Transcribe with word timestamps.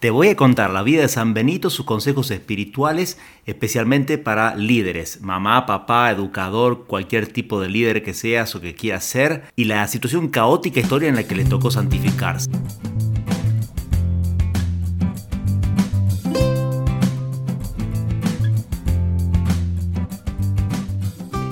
Te 0.00 0.10
voy 0.10 0.28
a 0.28 0.36
contar 0.36 0.70
la 0.70 0.84
vida 0.84 1.02
de 1.02 1.08
San 1.08 1.34
Benito, 1.34 1.70
sus 1.70 1.84
consejos 1.84 2.30
espirituales, 2.30 3.18
especialmente 3.46 4.16
para 4.16 4.54
líderes, 4.54 5.22
mamá, 5.22 5.66
papá, 5.66 6.08
educador, 6.12 6.86
cualquier 6.86 7.26
tipo 7.26 7.60
de 7.60 7.68
líder 7.68 8.04
que 8.04 8.14
seas 8.14 8.54
o 8.54 8.60
que 8.60 8.76
quieras 8.76 9.02
ser, 9.02 9.42
y 9.56 9.64
la 9.64 9.84
situación 9.88 10.28
caótica 10.28 10.78
historia 10.78 11.08
en 11.08 11.16
la 11.16 11.24
que 11.24 11.34
le 11.34 11.44
tocó 11.44 11.72
santificarse. 11.72 12.48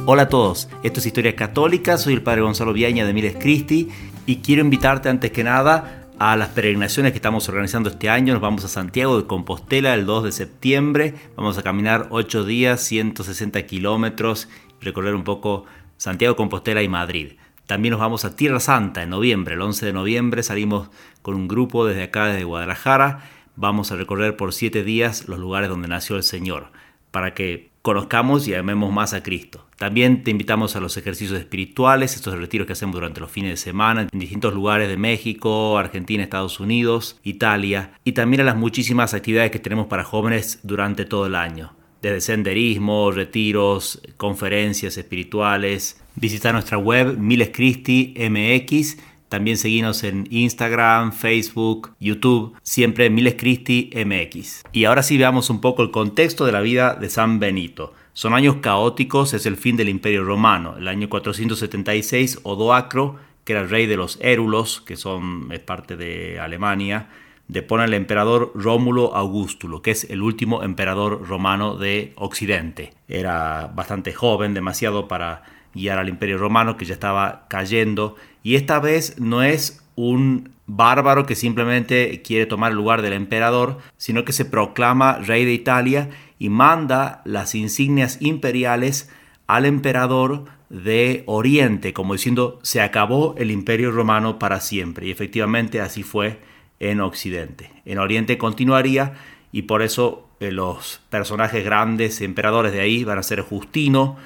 Hola 0.09 0.23
a 0.23 0.29
todos, 0.29 0.69
esto 0.85 1.01
es 1.01 1.07
Historia 1.07 1.35
Católica, 1.35 1.99
soy 1.99 2.15
el 2.15 2.23
Padre 2.23 2.43
Gonzalo 2.43 2.73
Viaña 2.73 3.05
de 3.05 3.13
Miles 3.13 3.35
Cristi 3.41 3.89
y 4.25 4.37
quiero 4.37 4.63
invitarte 4.63 5.09
antes 5.09 5.33
que 5.33 5.43
nada 5.43 6.06
a 6.19 6.37
las 6.37 6.49
peregrinaciones 6.49 7.13
que 7.13 7.19
estamos 7.19 7.49
organizando 7.49 7.91
este 7.91 8.09
año. 8.09 8.33
Nos 8.33 8.43
vamos 8.43 8.65
a 8.65 8.69
Santiago 8.69 9.21
de 9.21 9.27
Compostela 9.27 9.95
el 9.95 10.07
2 10.07 10.25
de 10.25 10.33
septiembre. 10.33 11.15
Vamos 11.37 11.59
a 11.59 11.63
caminar 11.63 12.07
8 12.11 12.45
días, 12.45 12.81
160 12.83 13.67
kilómetros, 13.67 14.49
recorrer 14.81 15.15
un 15.15 15.25
poco 15.25 15.67
Santiago, 15.99 16.37
Compostela 16.37 16.83
y 16.83 16.89
Madrid. 16.89 17.33
También 17.67 17.93
nos 17.93 18.01
vamos 18.01 18.25
a 18.25 18.35
Tierra 18.37 18.61
Santa 18.61 19.03
en 19.03 19.11
noviembre. 19.11 19.55
El 19.55 19.63
11 19.63 19.87
de 19.87 19.93
noviembre 19.93 20.43
salimos 20.43 20.89
con 21.23 21.35
un 21.35 21.49
grupo 21.49 21.85
desde 21.85 22.05
acá, 22.05 22.27
desde 22.27 22.45
Guadalajara. 22.45 23.29
Vamos 23.57 23.93
a 23.93 23.97
recorrer 23.97 24.37
por 24.37 24.55
7 24.55 24.85
días 24.85 25.29
los 25.29 25.39
lugares 25.39 25.69
donde 25.69 25.89
nació 25.89 26.17
el 26.17 26.23
Señor, 26.23 26.71
para 27.11 27.35
que 27.35 27.71
conozcamos 27.87 28.49
y 28.49 28.55
amemos 28.55 28.93
más 28.93 29.15
a 29.15 29.23
Cristo. 29.23 29.65
También 29.77 30.25
te 30.25 30.33
invitamos 30.33 30.75
a 30.75 30.81
los 30.81 30.97
ejercicios 30.97 31.39
espirituales, 31.39 32.17
estos 32.17 32.37
retiros 32.37 32.67
que 32.67 32.73
hacemos 32.73 32.97
durante 32.97 33.21
los 33.21 33.31
fines 33.31 33.53
de 33.53 33.57
semana 33.59 34.09
en 34.11 34.19
distintos 34.19 34.53
lugares 34.53 34.89
de 34.89 34.97
México, 34.97 35.79
Argentina, 35.79 36.25
Estados 36.25 36.59
Unidos, 36.59 37.21
Italia 37.23 37.93
y 38.03 38.11
también 38.11 38.41
a 38.41 38.45
las 38.45 38.57
muchísimas 38.57 39.15
actividades 39.15 39.53
que 39.53 39.61
tenemos 39.61 39.87
para 39.87 40.03
jóvenes 40.03 40.59
durante 40.65 41.05
todo 41.05 41.27
el 41.27 41.37
año. 41.37 41.75
Desde 42.03 42.21
senderismo, 42.23 43.13
retiros, 43.13 44.03
conferencias 44.17 44.99
espirituales. 44.99 46.03
Visita 46.17 46.51
nuestra 46.51 46.79
web 46.79 47.17
Miles 47.17 47.51
Christi 47.55 48.15
MX 48.19 48.97
también 49.29 49.57
seguimos 49.57 50.05
en 50.05 50.27
Instagram, 50.31 51.13
Facebook, 51.13 51.95
YouTube, 51.99 52.57
siempre 52.63 53.11
Miles 53.11 53.35
Christi 53.37 53.91
MX. 53.95 54.63
Y 54.73 54.85
ahora 54.85 55.03
sí 55.03 55.19
veamos 55.19 55.51
un 55.51 55.61
poco 55.61 55.83
el 55.83 55.91
contexto 55.91 56.47
de 56.47 56.53
la 56.53 56.61
vida 56.61 56.95
de 56.95 57.11
San 57.11 57.41
Benito. 57.41 57.93
Son 58.13 58.35
años 58.35 58.57
caóticos, 58.63 59.35
es 59.35 59.45
el 59.47 59.57
fin 59.57 59.77
del 59.77 59.89
Imperio 59.89 60.25
Romano. 60.25 60.77
El 60.79 60.89
año 60.89 61.09
476, 61.09 62.41
Odoacro, 62.45 63.17
que 63.45 63.53
era 63.53 63.63
el 63.63 63.71
rey 63.71 63.87
de 63.87 63.97
los 63.97 64.19
Érulos, 64.21 64.81
que 64.81 64.97
son, 64.97 65.49
es 65.53 65.61
parte 65.61 65.97
de 65.97 66.41
Alemania, 66.41 67.09
depone 67.49 67.85
al 67.85 67.95
emperador 67.95 68.53
Rómulo 68.55 69.15
Augustulo, 69.15 69.83
que 69.83 69.93
es 69.93 70.09
el 70.11 70.23
último 70.23 70.63
emperador 70.63 71.27
romano 71.29 71.77
de 71.77 72.13
Occidente. 72.17 72.93
Era 73.09 73.71
bastante 73.75 74.13
joven, 74.13 74.55
demasiado 74.55 75.09
para 75.09 75.43
guiar 75.77 75.99
al 75.99 76.09
imperio 76.09 76.39
romano 76.39 76.77
que 76.77 76.85
ya 76.85 76.95
estaba 76.95 77.47
cayendo 77.49 78.17
y 78.43 78.57
esta 78.57 78.81
vez 78.81 79.19
no 79.21 79.43
es 79.43 79.83
un 79.95 80.51
bárbaro 80.67 81.27
que 81.27 81.35
simplemente 81.35 82.23
quiere 82.23 82.47
tomar 82.47 82.73
el 82.73 82.77
lugar 82.77 83.03
del 83.03 83.13
emperador, 83.13 83.79
sino 83.97 84.25
que 84.25 84.33
se 84.33 84.45
proclama 84.45 85.19
rey 85.19 85.45
de 85.45 85.53
Italia 85.53 86.11
y 86.39 86.49
manda 86.49 87.23
las 87.25 87.55
insignias 87.55 88.19
imperiales 88.21 89.11
al 89.47 89.65
emperador 89.65 90.45
de 90.69 91.23
Oriente, 91.27 91.93
como 91.93 92.15
diciendo 92.15 92.59
se 92.63 92.81
acabó 92.81 93.35
el 93.39 93.51
imperio 93.51 93.91
romano 93.93 94.39
para 94.39 94.61
siempre. 94.61 95.07
Y 95.07 95.11
efectivamente 95.11 95.81
así 95.81 96.03
fue 96.03 96.41
en 96.81 97.01
Occidente. 97.01 97.71
En 97.85 97.99
Oriente 97.99 98.39
continuaría 98.39 99.15
y 99.53 99.63
por 99.63 99.83
eso 99.83 100.29
eh, 100.41 100.51
los 100.51 101.01
personajes 101.09 101.65
grandes, 101.65 102.21
emperadores 102.21 102.73
de 102.73 102.81
ahí, 102.81 103.05
van 103.05 103.19
a 103.19 103.23
ser 103.23 103.41
Justino, 103.41 104.17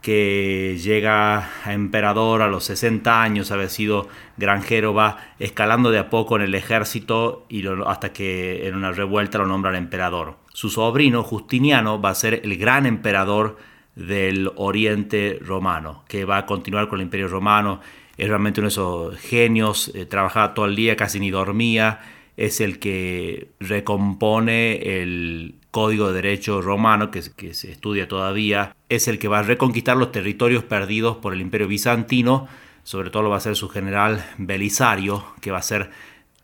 que 0.00 0.78
llega 0.82 1.50
a 1.64 1.72
emperador 1.72 2.42
a 2.42 2.48
los 2.48 2.64
60 2.64 3.22
años, 3.22 3.50
haber 3.50 3.68
sido 3.68 4.08
granjero, 4.36 4.94
va 4.94 5.18
escalando 5.38 5.90
de 5.90 5.98
a 5.98 6.10
poco 6.10 6.36
en 6.36 6.42
el 6.42 6.54
ejército 6.54 7.46
y 7.48 7.64
hasta 7.86 8.12
que 8.12 8.66
en 8.66 8.76
una 8.76 8.92
revuelta 8.92 9.38
lo 9.38 9.46
nombra 9.46 9.70
el 9.70 9.76
emperador. 9.76 10.36
Su 10.52 10.70
sobrino, 10.70 11.22
Justiniano, 11.22 12.00
va 12.00 12.10
a 12.10 12.14
ser 12.14 12.40
el 12.44 12.56
gran 12.56 12.86
emperador 12.86 13.58
del 13.94 14.50
Oriente 14.56 15.38
romano, 15.42 16.04
que 16.08 16.24
va 16.24 16.38
a 16.38 16.46
continuar 16.46 16.88
con 16.88 17.00
el 17.00 17.04
imperio 17.04 17.28
romano. 17.28 17.80
Es 18.16 18.28
realmente 18.28 18.60
uno 18.60 18.68
de 18.68 18.72
esos 18.72 19.18
genios, 19.18 19.92
eh, 19.94 20.06
trabajaba 20.06 20.54
todo 20.54 20.66
el 20.66 20.76
día, 20.76 20.96
casi 20.96 21.20
ni 21.20 21.30
dormía. 21.30 22.00
Es 22.36 22.60
el 22.60 22.78
que 22.78 23.50
recompone 23.60 25.02
el 25.02 25.59
Código 25.70 26.08
de 26.08 26.14
Derecho 26.14 26.60
Romano, 26.62 27.10
que, 27.10 27.22
se 27.22 27.70
estudia 27.70 28.08
todavía, 28.08 28.74
es 28.88 29.08
el 29.08 29.18
que 29.18 29.28
va 29.28 29.40
a 29.40 29.42
reconquistar 29.42 29.96
los 29.96 30.12
territorios 30.12 30.64
perdidos 30.64 31.16
por 31.18 31.32
el 31.32 31.40
Imperio 31.40 31.68
Bizantino, 31.68 32.48
sobre 32.82 33.10
todo 33.10 33.24
lo 33.24 33.28
va 33.28 33.36
a 33.36 33.38
hacer 33.38 33.56
su 33.56 33.68
general 33.68 34.24
Belisario, 34.38 35.24
que 35.40 35.50
va 35.50 35.58
a 35.58 35.62
ser 35.62 35.90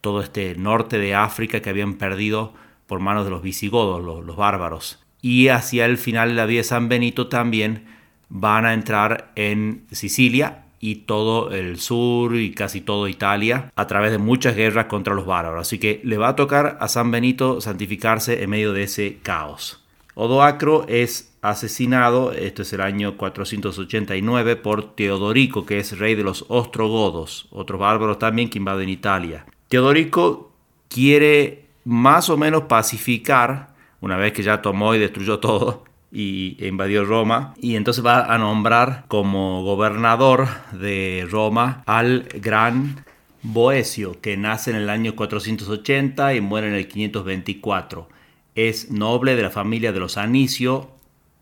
todo 0.01 0.21
este 0.21 0.55
norte 0.55 0.99
de 0.99 1.15
África 1.15 1.61
que 1.61 1.71
habían 1.71 1.95
perdido 1.95 2.55
por 2.87 3.01
manos 3.01 3.25
de 3.25 3.31
los 3.31 3.43
visigodos, 3.43 4.05
los, 4.05 4.25
los 4.25 4.37
bárbaros. 4.37 5.05
Y 5.23 5.49
hacia 5.49 5.87
el 5.87 5.99
final 5.99 6.29
de 6.29 6.35
la 6.37 6.47
vida 6.47 6.59
de 6.59 6.65
San 6.65 6.89
Benito 6.89 7.29
también 7.29 7.87
van 8.29 8.65
a 8.67 8.75
entrar 8.75 9.33
en 9.35 9.87
Sicilia 9.91 10.66
y 10.81 10.97
todo 10.97 11.51
el 11.51 11.81
sur 11.81 12.37
y 12.37 12.53
casi 12.53 12.81
todo 12.81 13.09
Italia 13.09 13.73
a 13.77 13.87
través 13.87 14.13
de 14.13 14.19
muchas 14.19 14.57
guerras 14.57 14.87
contra 14.87 15.15
los 15.15 15.27
bárbaros. 15.27 15.63
Así 15.63 15.79
que 15.79 16.01
le 16.05 16.19
va 16.19 16.29
a 16.29 16.37
tocar 16.37 16.79
a 16.81 16.89
San 16.89 17.11
Benito 17.11 17.61
santificarse 17.61 18.43
en 18.43 18.51
medio 18.51 18.73
de 18.73 18.85
ese 18.85 19.19
caos. 19.23 19.83
Odoacro 20.15 20.87
es 20.89 21.37
asesinado, 21.43 22.33
esto 22.33 22.63
es 22.63 22.73
el 22.73 22.81
año 22.81 23.17
489, 23.17 24.57
por 24.57 24.95
Teodorico, 24.95 25.67
que 25.67 25.79
es 25.79 25.99
rey 25.99 26.15
de 26.15 26.23
los 26.25 26.47
ostrogodos, 26.49 27.49
otros 27.51 27.79
bárbaros 27.79 28.19
también 28.19 28.49
que 28.49 28.59
invaden 28.59 28.89
Italia. 28.89 29.45
Teodorico 29.69 30.53
quiere 30.89 31.67
más 31.85 32.31
o 32.31 32.37
menos 32.37 32.63
pacificar, 32.63 33.75
una 34.01 34.17
vez 34.17 34.33
que 34.33 34.43
ya 34.43 34.63
tomó 34.63 34.95
y 34.95 34.99
destruyó 34.99 35.39
todo, 35.39 35.85
y 36.13 36.57
invadió 36.65 37.05
Roma 37.05 37.55
y 37.61 37.77
entonces 37.77 38.05
va 38.05 38.33
a 38.33 38.39
nombrar 38.39 39.05
como 39.09 39.63
gobernador 39.65 40.49
de 40.73 41.27
Roma 41.31 41.83
al 41.87 42.29
gran 42.41 43.05
Boesio 43.43 44.21
que 44.21 44.37
nace 44.37 44.71
en 44.71 44.77
el 44.77 44.91
año 44.91 45.15
480 45.15 46.35
y 46.35 46.41
muere 46.41 46.69
en 46.69 46.75
el 46.75 46.89
524. 46.89 48.09
Es 48.55 48.91
noble 48.91 49.37
de 49.37 49.43
la 49.43 49.51
familia 49.51 49.93
de 49.93 50.01
los 50.01 50.17
Anicio, 50.17 50.91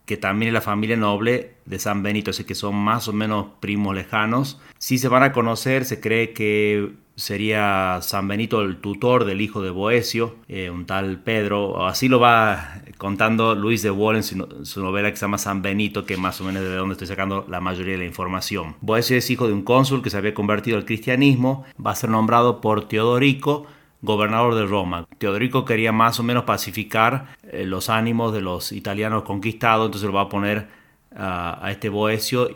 que 0.04 0.16
también 0.16 0.48
es 0.48 0.54
la 0.54 0.60
familia 0.60 0.96
noble 0.96 1.54
de 1.64 1.78
San 1.78 2.02
Benito, 2.02 2.30
así 2.30 2.44
que 2.44 2.54
son 2.54 2.74
más 2.74 3.08
o 3.08 3.12
menos 3.12 3.46
primos 3.60 3.94
lejanos. 3.94 4.60
Si 4.78 4.98
se 4.98 5.08
van 5.08 5.22
a 5.22 5.32
conocer, 5.32 5.84
se 5.84 6.00
cree 6.00 6.32
que 6.32 6.92
sería 7.16 7.98
San 8.02 8.26
Benito 8.28 8.62
el 8.62 8.78
tutor 8.78 9.24
del 9.24 9.40
hijo 9.40 9.62
de 9.62 9.70
Boesio, 9.70 10.36
eh, 10.48 10.70
un 10.70 10.86
tal 10.86 11.20
Pedro, 11.20 11.86
así 11.86 12.08
lo 12.08 12.20
va 12.20 12.80
contando 12.98 13.54
Luis 13.54 13.82
de 13.82 13.90
Wall 13.90 14.16
en 14.16 14.22
su, 14.22 14.82
novela 14.82 15.10
que 15.10 15.16
se 15.16 15.22
llama 15.22 15.38
San 15.38 15.62
Benito, 15.62 16.04
que 16.06 16.16
más 16.16 16.40
o 16.40 16.44
menos 16.44 16.62
de 16.62 16.74
donde 16.74 16.94
estoy 16.94 17.06
sacando 17.06 17.46
la 17.48 17.60
mayoría 17.60 17.92
de 17.92 17.98
la 17.98 18.04
información. 18.04 18.76
Boesio 18.80 19.16
es 19.16 19.30
hijo 19.30 19.46
de 19.46 19.52
un 19.52 19.62
cónsul 19.62 20.02
que 20.02 20.10
se 20.10 20.16
había 20.16 20.34
convertido 20.34 20.76
al 20.76 20.84
cristianismo, 20.84 21.64
va 21.84 21.92
a 21.92 21.96
ser 21.96 22.10
nombrado 22.10 22.60
por 22.60 22.88
Teodorico, 22.88 23.66
gobernador 24.02 24.54
de 24.54 24.66
Roma. 24.66 25.06
Teodorico 25.18 25.64
quería 25.64 25.92
más 25.92 26.20
o 26.20 26.22
menos 26.22 26.44
pacificar 26.44 27.36
eh, 27.50 27.64
los 27.64 27.88
ánimos 27.88 28.34
de 28.34 28.40
los 28.40 28.72
italianos 28.72 29.22
conquistados, 29.22 29.86
entonces 29.86 30.06
lo 30.06 30.14
va 30.14 30.22
a 30.22 30.28
poner 30.28 30.84
a 31.16 31.68
este 31.70 31.90
Boesio 31.90 32.48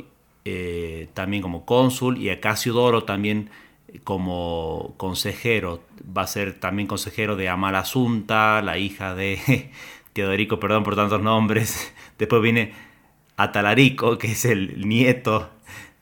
eh, 0.50 1.10
también 1.12 1.42
como 1.42 1.66
cónsul 1.66 2.16
y 2.16 2.30
a 2.30 2.40
Casiodoro 2.40 3.04
también 3.04 3.50
como 4.04 4.94
consejero. 4.96 5.82
Va 6.16 6.22
a 6.22 6.26
ser 6.26 6.58
también 6.58 6.88
consejero 6.88 7.36
de 7.36 7.48
Amalasunta, 7.48 8.62
la 8.62 8.78
hija 8.78 9.14
de 9.14 9.70
Teodorico, 10.12 10.60
perdón 10.60 10.84
por 10.84 10.96
tantos 10.96 11.22
nombres. 11.22 11.94
Después 12.18 12.42
viene 12.42 12.72
Atalarico, 13.36 14.18
que 14.18 14.32
es 14.32 14.44
el 14.44 14.88
nieto 14.88 15.50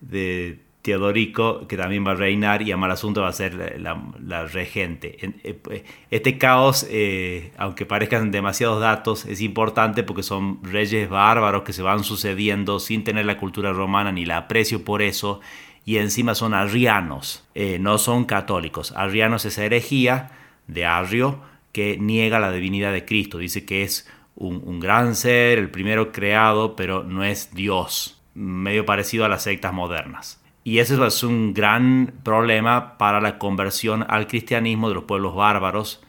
de 0.00 0.60
Teodorico, 0.86 1.66
que 1.66 1.76
también 1.76 2.06
va 2.06 2.12
a 2.12 2.14
reinar, 2.14 2.62
y 2.62 2.70
Amalasunta 2.70 3.20
va 3.20 3.28
a 3.28 3.32
ser 3.32 3.80
la, 3.80 4.46
regente. 4.46 5.18
Eh, 5.42 5.84
este 6.12 6.38
caos, 6.38 6.86
eh, 6.88 7.50
aunque 7.58 7.86
parezcan 7.86 8.30
demasiados 8.30 8.80
datos, 8.80 9.26
es 9.26 9.40
importante 9.40 10.04
porque 10.04 10.22
son 10.22 10.62
reyes 10.62 11.10
bárbaros 11.10 11.64
que 11.64 11.72
se 11.72 11.82
van 11.82 12.04
sucediendo 12.04 12.78
sin 12.78 13.02
tener 13.02 13.26
la 13.26 13.36
cultura 13.36 13.72
romana 13.72 14.12
ni 14.12 14.24
la 14.24 14.36
aprecio 14.36 14.84
por 14.84 15.02
eso 15.02 15.40
y 15.86 15.98
encima 15.98 16.34
son 16.34 16.52
arrianos, 16.52 17.46
eh, 17.54 17.78
no 17.78 17.96
son 17.96 18.24
católicos. 18.24 18.92
Arrianos 18.96 19.44
es 19.44 19.56
herejía 19.56 20.32
de 20.66 20.84
Arrio 20.84 21.38
que 21.70 21.96
niega 21.96 22.40
la 22.40 22.50
divinidad 22.50 22.92
de 22.92 23.04
Cristo, 23.04 23.38
dice 23.38 23.64
que 23.64 23.84
es 23.84 24.10
un, 24.34 24.80
gran 24.80 25.14
ser, 25.14 25.58
el 25.58 25.70
primero 25.70 26.10
creado, 26.10 26.74
pero 26.74 27.04
no 27.04 27.22
es 27.22 27.54
Dios, 27.54 28.20
medio 28.34 28.84
parecido 28.84 29.24
a 29.24 29.28
las 29.28 29.44
sectas 29.44 29.72
modernas. 29.72 30.42
Y 30.64 30.80
ese 30.80 31.06
es 31.06 31.22
un 31.22 31.54
gran 31.54 32.14
problema 32.24 32.98
para 32.98 33.20
la 33.20 33.38
conversión 33.38 34.04
al 34.08 34.26
cristianismo 34.26 34.88
de 34.88 34.96
los 34.96 35.04
pueblos 35.04 35.36
bárbaros, 35.36 36.02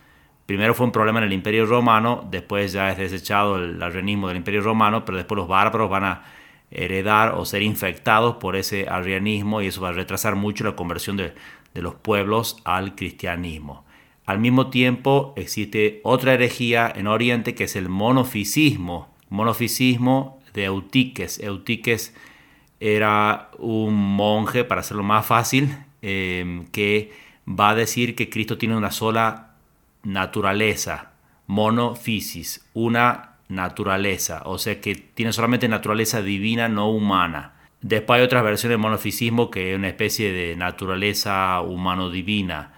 primero 0.48 0.74
fue 0.74 0.88
un 0.88 0.92
problema 0.92 1.20
en 1.20 1.26
el 1.26 1.34
Imperio 1.34 1.68
Romano, 1.68 2.28
después 2.32 2.72
ya 2.72 2.90
es 2.90 2.98
desechado 2.98 3.58
el 3.58 3.82
arrianismo 3.84 4.28
del 4.28 4.38
Imperio 4.38 4.62
Romano, 4.62 5.06
pero 5.06 5.18
después 5.20 5.38
los 5.38 5.48
bárbaros 5.48 5.90
van 5.90 6.04
a 6.06 6.24
heredar 6.72 7.36
o 7.36 7.46
ser 7.46 7.62
infectados 7.62 8.38
por 8.38 8.56
ese 8.56 8.88
arrianismo 8.90 9.62
y 9.62 9.68
eso 9.68 9.82
va 9.82 9.90
a 9.90 9.94
retrasar 9.94 10.36
mucho 10.36 10.64
la 10.64 10.76
conversión 10.76 11.18
de, 11.18 11.34
de 11.74 11.82
los 11.82 11.96
pueblos 11.96 12.58
al 12.66 12.96
cristianismo. 12.96 13.86
Al 14.26 14.40
mismo 14.40 14.70
tiempo 14.70 15.34
existe 15.38 16.02
otra 16.04 16.34
herejía 16.34 16.92
en 16.94 17.08
Oriente 17.08 17.56
que 17.56 17.64
es 17.64 17.76
el 17.76 17.88
monofisismo, 17.88 19.16
monofisismo 19.30 20.42
de 20.54 20.66
Eutiques. 20.66 21.40
Eutiques 21.40 22.14
era 22.80 23.50
un 23.58 23.96
monje, 23.96 24.64
para 24.64 24.82
hacerlo 24.82 25.04
más 25.04 25.26
fácil, 25.26 25.78
eh, 26.02 26.66
que 26.72 27.12
va 27.48 27.70
a 27.70 27.76
decir 27.76 28.16
que 28.16 28.30
Cristo 28.30 28.58
tiene 28.58 28.76
una 28.76 28.92
sola 28.92 29.52
naturaleza, 30.04 31.12
monofisis, 31.48 32.66
una 32.74 33.37
naturaleza, 33.50 34.42
o 34.46 34.58
sea 34.58 34.82
que 34.82 34.96
tiene 34.96 35.34
solamente 35.34 35.68
naturaleza 35.68 36.22
divina, 36.22 36.68
no 36.68 36.90
humana. 36.90 37.54
Después 37.82 38.20
hay 38.20 38.26
otras 38.26 38.44
versiones 38.44 38.74
de 38.74 38.82
monofisismo 38.82 39.52
que 39.52 39.72
es 39.72 39.78
una 39.78 39.88
especie 39.88 40.32
de 40.32 40.56
naturaleza 40.56 41.62
humano-divina 41.62 42.74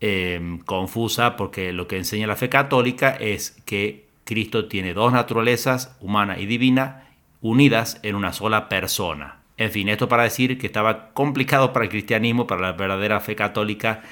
em, 0.00 0.58
confusa 0.58 1.36
porque 1.36 1.72
lo 1.72 1.86
que 1.86 1.98
enseña 1.98 2.26
la 2.26 2.36
fe 2.36 2.48
católica 2.48 3.10
es 3.10 3.62
que 3.66 4.08
Cristo 4.24 4.66
tiene 4.66 4.94
dos 4.94 5.12
naturalezas, 5.12 5.96
humana 6.00 6.38
y 6.38 6.46
divina, 6.46 7.04
unidas 7.40 8.00
en 8.02 8.14
una 8.16 8.32
sola 8.32 8.68
persona. 8.68 9.40
En 9.56 9.70
fin, 9.70 9.88
esto 9.90 10.08
para 10.08 10.22
decir 10.22 10.58
que 10.58 10.66
estaba 10.66 11.10
complicado 11.10 11.72
para 11.72 11.84
el 11.84 11.90
cristianismo, 11.90 12.46
para 12.46 12.62
la 12.62 12.72
verdadera 12.72 13.20
fe 13.20 13.36
católica, 13.36 14.02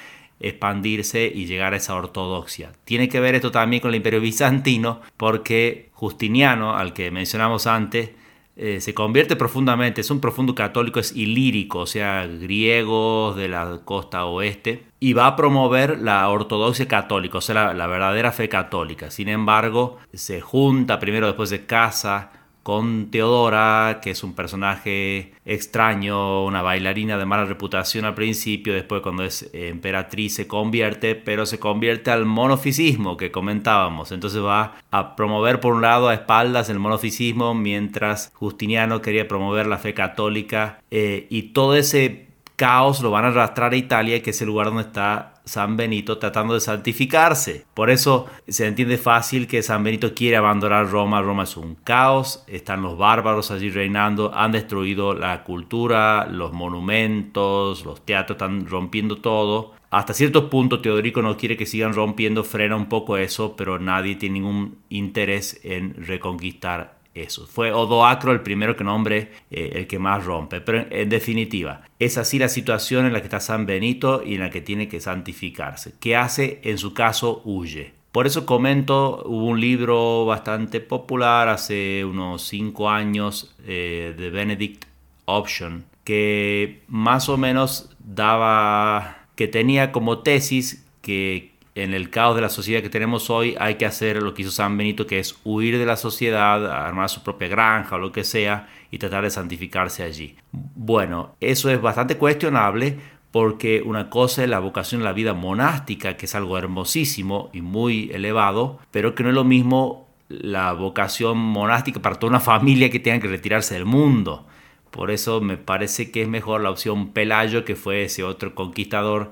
expandirse 0.41 1.31
y 1.33 1.47
llegar 1.47 1.75
a 1.75 1.79
esa 1.79 1.95
ortodoxia. 1.95 2.73
Tiene 2.85 3.09
que 3.09 3.21
ver 3.21 3.35
esto 3.35 3.51
también 3.51 3.81
con 3.81 3.91
el 3.91 3.97
imperio 3.97 4.21
bizantino, 4.21 5.01
porque 5.17 5.91
Justiniano, 5.93 6.77
al 6.77 6.93
que 6.93 7.11
mencionamos 7.11 7.67
antes, 7.67 8.11
eh, 8.57 8.81
se 8.81 8.93
convierte 8.93 9.37
profundamente, 9.37 10.01
es 10.01 10.11
un 10.11 10.21
profundo 10.21 10.55
católico, 10.55 10.99
es 10.99 11.15
ilírico, 11.15 11.81
o 11.81 11.87
sea, 11.87 12.27
griegos 12.27 13.37
de 13.37 13.49
la 13.49 13.81
costa 13.85 14.25
oeste, 14.25 14.85
y 14.99 15.13
va 15.13 15.29
a 15.29 15.37
promover 15.37 16.01
la 16.01 16.29
ortodoxia 16.29 16.89
católica, 16.89 17.39
o 17.39 17.41
sea, 17.41 17.55
la, 17.55 17.75
la 17.75 17.87
verdadera 17.87 18.33
fe 18.33 18.49
católica. 18.49 19.13
Sin 19.13 19.29
embargo, 19.29 19.99
se 20.13 20.41
junta 20.41 20.99
primero 20.99 21.27
después 21.27 21.51
de 21.51 21.67
casa 21.67 22.33
con 22.69 23.11
Teodora, 23.11 24.01
que 24.03 24.11
es 24.11 24.23
un 24.23 24.35
personaje 24.35 25.33
extraño, 25.47 26.45
una 26.45 26.61
bailarina 26.61 27.17
de 27.17 27.25
mala 27.25 27.47
reputación 27.47 28.05
al 28.05 28.13
principio, 28.13 28.75
después 28.75 29.01
cuando 29.01 29.25
es 29.25 29.49
emperatriz 29.55 30.35
se 30.35 30.47
convierte, 30.47 31.15
pero 31.15 31.47
se 31.47 31.59
convierte 31.59 32.11
al 32.11 32.27
monofisismo 32.27 33.17
que 33.17 33.31
comentábamos. 33.31 34.13
Entonces 34.13 34.45
va 34.45 34.75
a 34.91 35.17
promover 35.17 35.61
por 35.61 35.73
un 35.73 35.81
lado 35.81 36.09
a 36.09 36.15
espaldas 36.15 36.69
el 36.69 36.79
monofisismo, 36.79 37.55
mientras 37.55 38.33
Justiniano 38.35 39.01
quería 39.01 39.27
promover 39.27 39.67
la 39.67 39.79
fe 39.79 39.95
católica 39.95 40.83
eh, 40.91 41.27
y 41.31 41.55
todo 41.55 41.75
ese 41.75 42.28
caos 42.59 43.01
lo 43.01 43.13
van 43.13 43.25
a 43.25 43.29
arrastrar 43.29 43.73
a 43.73 43.77
Italia, 43.77 44.21
que 44.21 44.31
es 44.31 44.43
el 44.43 44.49
lugar 44.49 44.67
donde 44.67 44.83
está 44.83 45.35
San 45.45 45.77
Benito 45.77 46.19
tratando 46.19 46.55
de 46.55 46.61
santificarse. 46.61 47.65
Por 47.73 47.89
eso 47.89 48.27
se 48.49 48.67
entiende 48.67 48.99
fácil 48.99 49.47
que 49.47 49.63
San 49.63 49.85
Benito 49.85 50.13
quiere 50.13 50.37
abandonar 50.37 50.91
Roma. 50.91 51.23
Roma 51.23 51.45
es 51.45 51.57
un 51.57 51.77
caos, 51.77 52.45
están 52.49 52.83
los 52.83 52.99
bárbaros 52.99 53.53
allí 53.53 53.71
reinando, 53.71 54.35
han 54.35 54.53
destruido 54.53 55.15
la 55.15 55.45
cultura, 55.45 56.27
los 56.27 56.53
monumentos, 56.53 57.85
los 57.85 58.05
teatros 58.05 58.35
están 58.35 58.67
rompiendo 58.67 59.19
todo. 59.19 59.73
Hasta 59.91 60.13
cierto 60.13 60.51
punto 60.51 60.81
Teodorico 60.81 61.23
no 61.23 61.37
quiere 61.37 61.57
que 61.57 61.65
sigan 61.65 61.95
rompiendo, 61.95 62.43
frena 62.45 62.77
un 62.77 62.91
poco 62.91 63.17
eso, 63.17 63.57
pero 63.57 63.79
nadie 63.79 64.17
tiene 64.17 64.41
ningún 64.41 64.79
interés 64.91 65.61
en 65.63 65.95
reconquistar 66.07 66.98
eso. 67.23 67.47
Fue 67.47 67.73
Odoacro 67.73 68.33
el 68.33 68.41
primero 68.41 68.77
que 68.77 68.85
nombre 68.85 69.33
eh, 69.51 69.73
el 69.75 69.87
que 69.87 69.99
más 69.99 70.25
rompe. 70.25 70.61
Pero 70.61 70.87
en, 70.91 71.09
definitiva, 71.09 71.83
es 71.99 72.19
así 72.19 72.39
la 72.39 72.49
situación 72.49 73.07
en 73.07 73.13
la 73.13 73.21
que 73.21 73.27
está 73.27 73.41
San 73.41 73.67
Benito 73.67 74.23
y 74.25 74.35
en 74.35 74.41
la 74.41 74.51
que 74.51 74.61
tiene 74.61 74.89
que 74.89 75.01
santificarse. 75.01 75.95
¿Qué 76.01 76.17
hace? 76.17 76.61
En 76.65 76.79
su 76.79 76.95
caso, 76.95 77.43
huye. 77.45 77.93
Por 78.13 78.27
eso 78.27 78.47
comento, 78.47 79.23
un 79.25 79.61
libro 79.61 80.25
bastante 80.25 80.81
popular 80.81 81.49
hace 81.49 82.05
unos 82.05 82.43
cinco 82.43 82.91
años 82.91 83.55
eh, 83.67 84.15
de 84.17 84.31
Benedict 84.31 84.87
Option 85.27 85.85
que 86.09 86.81
más 86.89 87.29
o 87.29 87.37
menos 87.37 87.91
daba, 87.99 89.27
que 89.37 89.47
tenía 89.47 89.93
como 89.93 90.21
tesis 90.21 90.87
que 91.03 91.53
en 91.83 91.95
el 91.95 92.11
caos 92.11 92.35
de 92.35 92.43
la 92.43 92.49
sociedad 92.49 92.83
que 92.83 92.91
tenemos 92.91 93.31
hoy 93.31 93.55
hay 93.59 93.77
que 93.77 93.87
hacer 93.87 94.23
lo 94.23 94.35
que 94.35 94.43
hizo 94.43 94.51
San 94.51 94.77
Benito, 94.77 95.07
que 95.07 95.19
es 95.19 95.39
huir 95.45 95.79
de 95.79 95.87
la 95.87 95.97
sociedad, 95.97 96.67
armar 96.71 97.09
su 97.09 97.23
propia 97.23 97.49
granja 97.49 97.97
o 97.97 97.99
lo 97.99 98.13
que 98.13 98.25
sea 98.25 98.69
y 98.91 98.99
tratar 98.99 99.25
de 99.25 99.31
santificarse 99.31 100.03
allí. 100.03 100.37
Bueno, 100.53 101.37
eso 101.41 101.71
es 101.71 101.81
bastante 101.81 102.17
cuestionable 102.17 102.99
porque 103.31 103.83
una 103.85 104.11
cosa 104.11 104.43
es 104.43 104.49
la 104.49 104.59
vocación 104.59 105.03
a 105.03 105.05
la 105.05 105.13
vida 105.13 105.35
monástica, 105.35 106.17
que 106.17 106.27
es 106.27 106.35
algo 106.35 106.59
hermosísimo 106.59 107.51
y 107.53 107.61
muy 107.61 108.11
elevado, 108.13 108.79
pero 108.91 109.15
que 109.15 109.23
no 109.23 109.29
es 109.29 109.35
lo 109.35 109.45
mismo 109.45 110.09
la 110.29 110.73
vocación 110.73 111.39
monástica 111.39 112.03
para 112.03 112.17
toda 112.17 112.31
una 112.31 112.41
familia 112.41 112.91
que 112.91 113.01
tenga 113.01 113.21
que 113.21 113.29
retirarse 113.29 113.75
del 113.75 113.85
mundo. 113.85 114.47
Por 114.91 115.11
eso 115.11 115.41
me 115.41 115.57
parece 115.57 116.11
que 116.11 116.23
es 116.23 116.29
mejor 116.29 116.63
la 116.63 116.71
opción 116.71 117.13
Pelayo, 117.13 117.65
que 117.65 117.77
fue 117.77 118.05
ese 118.05 118.25
otro 118.25 118.55
conquistador 118.55 119.31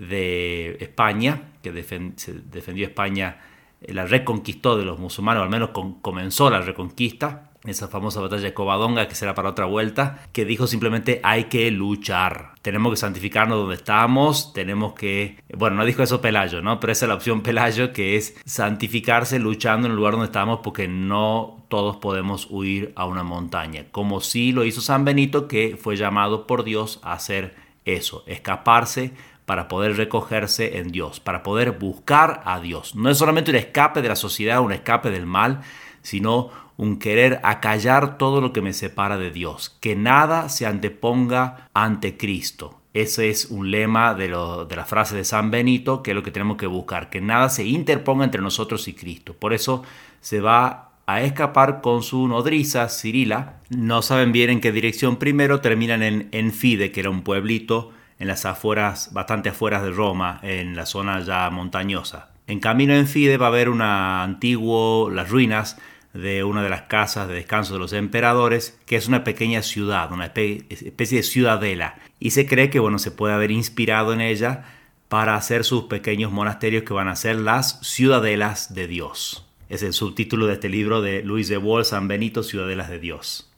de 0.00 0.78
España, 0.80 1.42
que 1.62 1.72
defendió 1.72 2.86
España, 2.86 3.38
eh, 3.82 3.92
la 3.92 4.06
reconquistó 4.06 4.78
de 4.78 4.84
los 4.84 4.98
musulmanes, 4.98 5.40
o 5.40 5.44
al 5.44 5.50
menos 5.50 5.70
comenzó 6.00 6.48
la 6.48 6.62
reconquista, 6.62 7.50
esa 7.66 7.88
famosa 7.88 8.22
batalla 8.22 8.44
de 8.44 8.54
Covadonga, 8.54 9.06
que 9.06 9.14
será 9.14 9.34
para 9.34 9.50
otra 9.50 9.66
vuelta, 9.66 10.26
que 10.32 10.46
dijo 10.46 10.66
simplemente 10.66 11.20
hay 11.22 11.44
que 11.44 11.70
luchar, 11.70 12.52
tenemos 12.62 12.92
que 12.92 12.96
santificarnos 12.96 13.58
donde 13.58 13.74
estamos, 13.74 14.54
tenemos 14.54 14.94
que, 14.94 15.36
bueno, 15.54 15.76
no 15.76 15.84
dijo 15.84 16.02
eso 16.02 16.22
Pelayo, 16.22 16.62
¿no? 16.62 16.80
Pero 16.80 16.92
esa 16.92 17.04
es 17.04 17.08
la 17.10 17.16
opción 17.16 17.42
Pelayo, 17.42 17.92
que 17.92 18.16
es 18.16 18.40
santificarse 18.46 19.38
luchando 19.38 19.86
en 19.86 19.90
el 19.90 19.96
lugar 19.98 20.12
donde 20.12 20.26
estamos, 20.26 20.60
porque 20.62 20.88
no 20.88 21.66
todos 21.68 21.96
podemos 21.96 22.46
huir 22.48 22.94
a 22.96 23.04
una 23.04 23.24
montaña, 23.24 23.84
como 23.90 24.22
sí 24.22 24.52
lo 24.52 24.64
hizo 24.64 24.80
San 24.80 25.04
Benito, 25.04 25.46
que 25.46 25.76
fue 25.78 25.96
llamado 25.96 26.46
por 26.46 26.64
Dios 26.64 27.00
a 27.02 27.12
hacer 27.12 27.54
eso, 27.84 28.24
escaparse 28.26 29.12
para 29.50 29.66
poder 29.66 29.96
recogerse 29.96 30.78
en 30.78 30.92
Dios, 30.92 31.18
para 31.18 31.42
poder 31.42 31.72
buscar 31.72 32.40
a 32.44 32.60
Dios. 32.60 32.94
No 32.94 33.10
es 33.10 33.18
solamente 33.18 33.50
un 33.50 33.56
escape 33.56 34.00
de 34.00 34.08
la 34.08 34.14
sociedad, 34.14 34.60
un 34.60 34.70
escape 34.70 35.10
del 35.10 35.26
mal, 35.26 35.62
sino 36.02 36.50
un 36.76 37.00
querer 37.00 37.40
acallar 37.42 38.16
todo 38.16 38.40
lo 38.40 38.52
que 38.52 38.62
me 38.62 38.72
separa 38.72 39.18
de 39.18 39.32
Dios, 39.32 39.76
que 39.80 39.96
nada 39.96 40.48
se 40.50 40.66
anteponga 40.66 41.68
ante 41.74 42.16
Cristo. 42.16 42.78
Ese 42.94 43.28
es 43.28 43.46
un 43.46 43.72
lema 43.72 44.14
de, 44.14 44.28
la 44.28 44.84
frase 44.86 45.16
de 45.16 45.24
San 45.24 45.50
Benito, 45.50 46.04
que 46.04 46.12
es 46.12 46.14
lo 46.14 46.22
que 46.22 46.30
tenemos 46.30 46.56
que 46.56 46.68
buscar, 46.68 47.10
que 47.10 47.20
nada 47.20 47.48
se 47.48 47.64
interponga 47.64 48.24
entre 48.24 48.42
nosotros 48.42 48.86
y 48.86 48.92
Cristo. 48.92 49.34
Por 49.34 49.52
eso 49.52 49.82
se 50.20 50.40
va 50.40 50.92
a 51.06 51.22
escapar 51.22 51.80
con 51.80 52.04
su 52.04 52.28
nodriza, 52.28 52.88
Cirila. 52.88 53.62
No 53.68 54.02
saben 54.02 54.30
bien 54.30 54.50
en 54.50 54.60
qué 54.60 54.70
dirección 54.70 55.16
primero, 55.16 55.60
terminan 55.60 56.04
en 56.04 56.28
Enfide, 56.30 56.92
que 56.92 57.00
era 57.00 57.10
un 57.10 57.22
pueblito 57.22 57.90
en 58.20 58.28
las 58.28 58.44
afueras, 58.44 59.12
bastante 59.12 59.48
afueras 59.48 59.82
de 59.82 59.90
Roma, 59.90 60.38
en 60.42 60.76
la 60.76 60.86
zona 60.86 61.20
ya 61.20 61.48
montañosa. 61.50 62.28
En 62.46 62.60
camino 62.60 62.94
en 62.94 63.06
Fide 63.06 63.38
va 63.38 63.46
a 63.46 63.48
haber 63.48 63.70
una 63.70 64.22
antiguo, 64.22 65.10
las 65.10 65.30
ruinas 65.30 65.78
de 66.12 66.44
una 66.44 66.62
de 66.62 66.68
las 66.68 66.82
casas 66.82 67.28
de 67.28 67.34
descanso 67.34 67.72
de 67.72 67.78
los 67.78 67.94
emperadores, 67.94 68.78
que 68.84 68.96
es 68.96 69.08
una 69.08 69.24
pequeña 69.24 69.62
ciudad, 69.62 70.12
una 70.12 70.26
especie 70.34 71.18
de 71.18 71.22
ciudadela, 71.22 71.98
y 72.18 72.32
se 72.32 72.46
cree 72.46 72.68
que 72.68 72.78
bueno, 72.78 72.98
se 72.98 73.10
puede 73.10 73.32
haber 73.32 73.50
inspirado 73.50 74.12
en 74.12 74.20
ella 74.20 74.64
para 75.08 75.34
hacer 75.34 75.64
sus 75.64 75.84
pequeños 75.84 76.30
monasterios 76.30 76.84
que 76.84 76.92
van 76.92 77.08
a 77.08 77.16
ser 77.16 77.36
las 77.36 77.80
ciudadelas 77.80 78.74
de 78.74 78.86
Dios. 78.86 79.46
Es 79.70 79.82
el 79.82 79.94
subtítulo 79.94 80.46
de 80.46 80.54
este 80.54 80.68
libro 80.68 81.00
de 81.00 81.22
Luis 81.22 81.48
de 81.48 81.56
Wall, 81.56 81.86
San 81.86 82.06
Benito, 82.06 82.42
Ciudadelas 82.42 82.90
de 82.90 82.98
Dios 82.98 83.49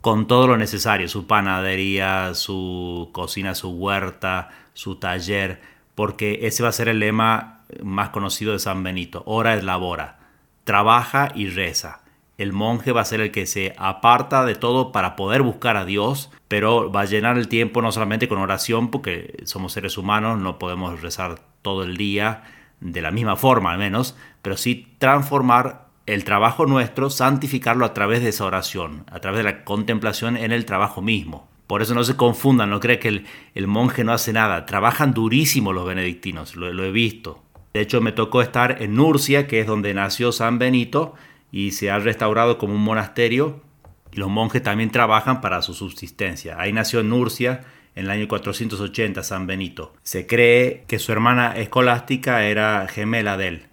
con 0.00 0.26
todo 0.26 0.46
lo 0.46 0.56
necesario, 0.56 1.08
su 1.08 1.26
panadería, 1.26 2.34
su 2.34 3.10
cocina, 3.12 3.54
su 3.54 3.70
huerta, 3.70 4.48
su 4.72 4.96
taller, 4.96 5.60
porque 5.94 6.40
ese 6.42 6.62
va 6.62 6.70
a 6.70 6.72
ser 6.72 6.88
el 6.88 7.00
lema 7.00 7.60
más 7.82 8.10
conocido 8.10 8.52
de 8.52 8.58
San 8.58 8.82
Benito, 8.82 9.22
ora 9.26 9.54
es 9.54 9.64
labora, 9.64 10.18
trabaja 10.64 11.30
y 11.34 11.48
reza. 11.48 12.00
El 12.38 12.54
monje 12.54 12.92
va 12.92 13.02
a 13.02 13.04
ser 13.04 13.20
el 13.20 13.32
que 13.32 13.44
se 13.44 13.74
aparta 13.76 14.46
de 14.46 14.54
todo 14.54 14.92
para 14.92 15.14
poder 15.14 15.42
buscar 15.42 15.76
a 15.76 15.84
Dios, 15.84 16.30
pero 16.48 16.90
va 16.90 17.02
a 17.02 17.04
llenar 17.04 17.36
el 17.36 17.48
tiempo 17.48 17.82
no 17.82 17.92
solamente 17.92 18.28
con 18.28 18.38
oración, 18.38 18.90
porque 18.90 19.42
somos 19.44 19.74
seres 19.74 19.98
humanos, 19.98 20.38
no 20.38 20.58
podemos 20.58 21.02
rezar 21.02 21.40
todo 21.60 21.82
el 21.82 21.98
día 21.98 22.44
de 22.80 23.02
la 23.02 23.10
misma 23.10 23.36
forma 23.36 23.72
al 23.72 23.78
menos, 23.78 24.16
pero 24.40 24.56
sí 24.56 24.94
transformar 24.98 25.89
el 26.14 26.24
trabajo 26.24 26.66
nuestro, 26.66 27.08
santificarlo 27.08 27.84
a 27.84 27.94
través 27.94 28.22
de 28.22 28.30
esa 28.30 28.44
oración, 28.44 29.04
a 29.10 29.20
través 29.20 29.38
de 29.38 29.44
la 29.44 29.64
contemplación 29.64 30.36
en 30.36 30.50
el 30.50 30.64
trabajo 30.64 31.02
mismo. 31.02 31.48
Por 31.68 31.82
eso 31.82 31.94
no 31.94 32.02
se 32.02 32.16
confundan, 32.16 32.68
no 32.68 32.80
cree 32.80 32.98
que 32.98 33.22
el, 33.54 33.66
monje 33.68 34.02
no 34.02 34.12
hace 34.12 34.32
nada. 34.32 34.66
Trabajan 34.66 35.14
durísimo 35.14 35.72
los 35.72 35.86
benedictinos, 35.86 36.56
lo, 36.56 36.84
he 36.84 36.90
visto. 36.90 37.44
De 37.72 37.80
hecho, 37.80 38.00
me 38.00 38.10
tocó 38.10 38.42
estar 38.42 38.82
en 38.82 38.96
Nurcia, 38.96 39.46
que 39.46 39.60
es 39.60 39.68
donde 39.68 39.94
nació 39.94 40.32
San 40.32 40.58
Benito, 40.58 41.14
y 41.52 41.70
se 41.70 41.92
ha 41.92 42.00
restaurado 42.00 42.58
como 42.58 42.74
un 42.74 42.82
monasterio. 42.82 43.62
Y 44.10 44.16
los 44.16 44.28
monjes 44.28 44.64
también 44.64 44.90
trabajan 44.90 45.40
para 45.40 45.62
su 45.62 45.74
subsistencia. 45.74 46.56
Ahí 46.58 46.72
nació 46.72 47.00
en 47.00 47.10
Nurcia 47.10 47.60
en 47.94 48.06
el 48.06 48.10
año 48.10 48.26
480 48.26 49.22
San 49.22 49.46
Benito. 49.46 49.94
Se 50.02 50.26
cree 50.26 50.82
que 50.88 50.98
su 50.98 51.12
hermana 51.12 51.52
escolástica 51.56 52.42
era 52.42 52.88
gemela 52.88 53.36
de 53.36 53.46
él. 53.46 53.69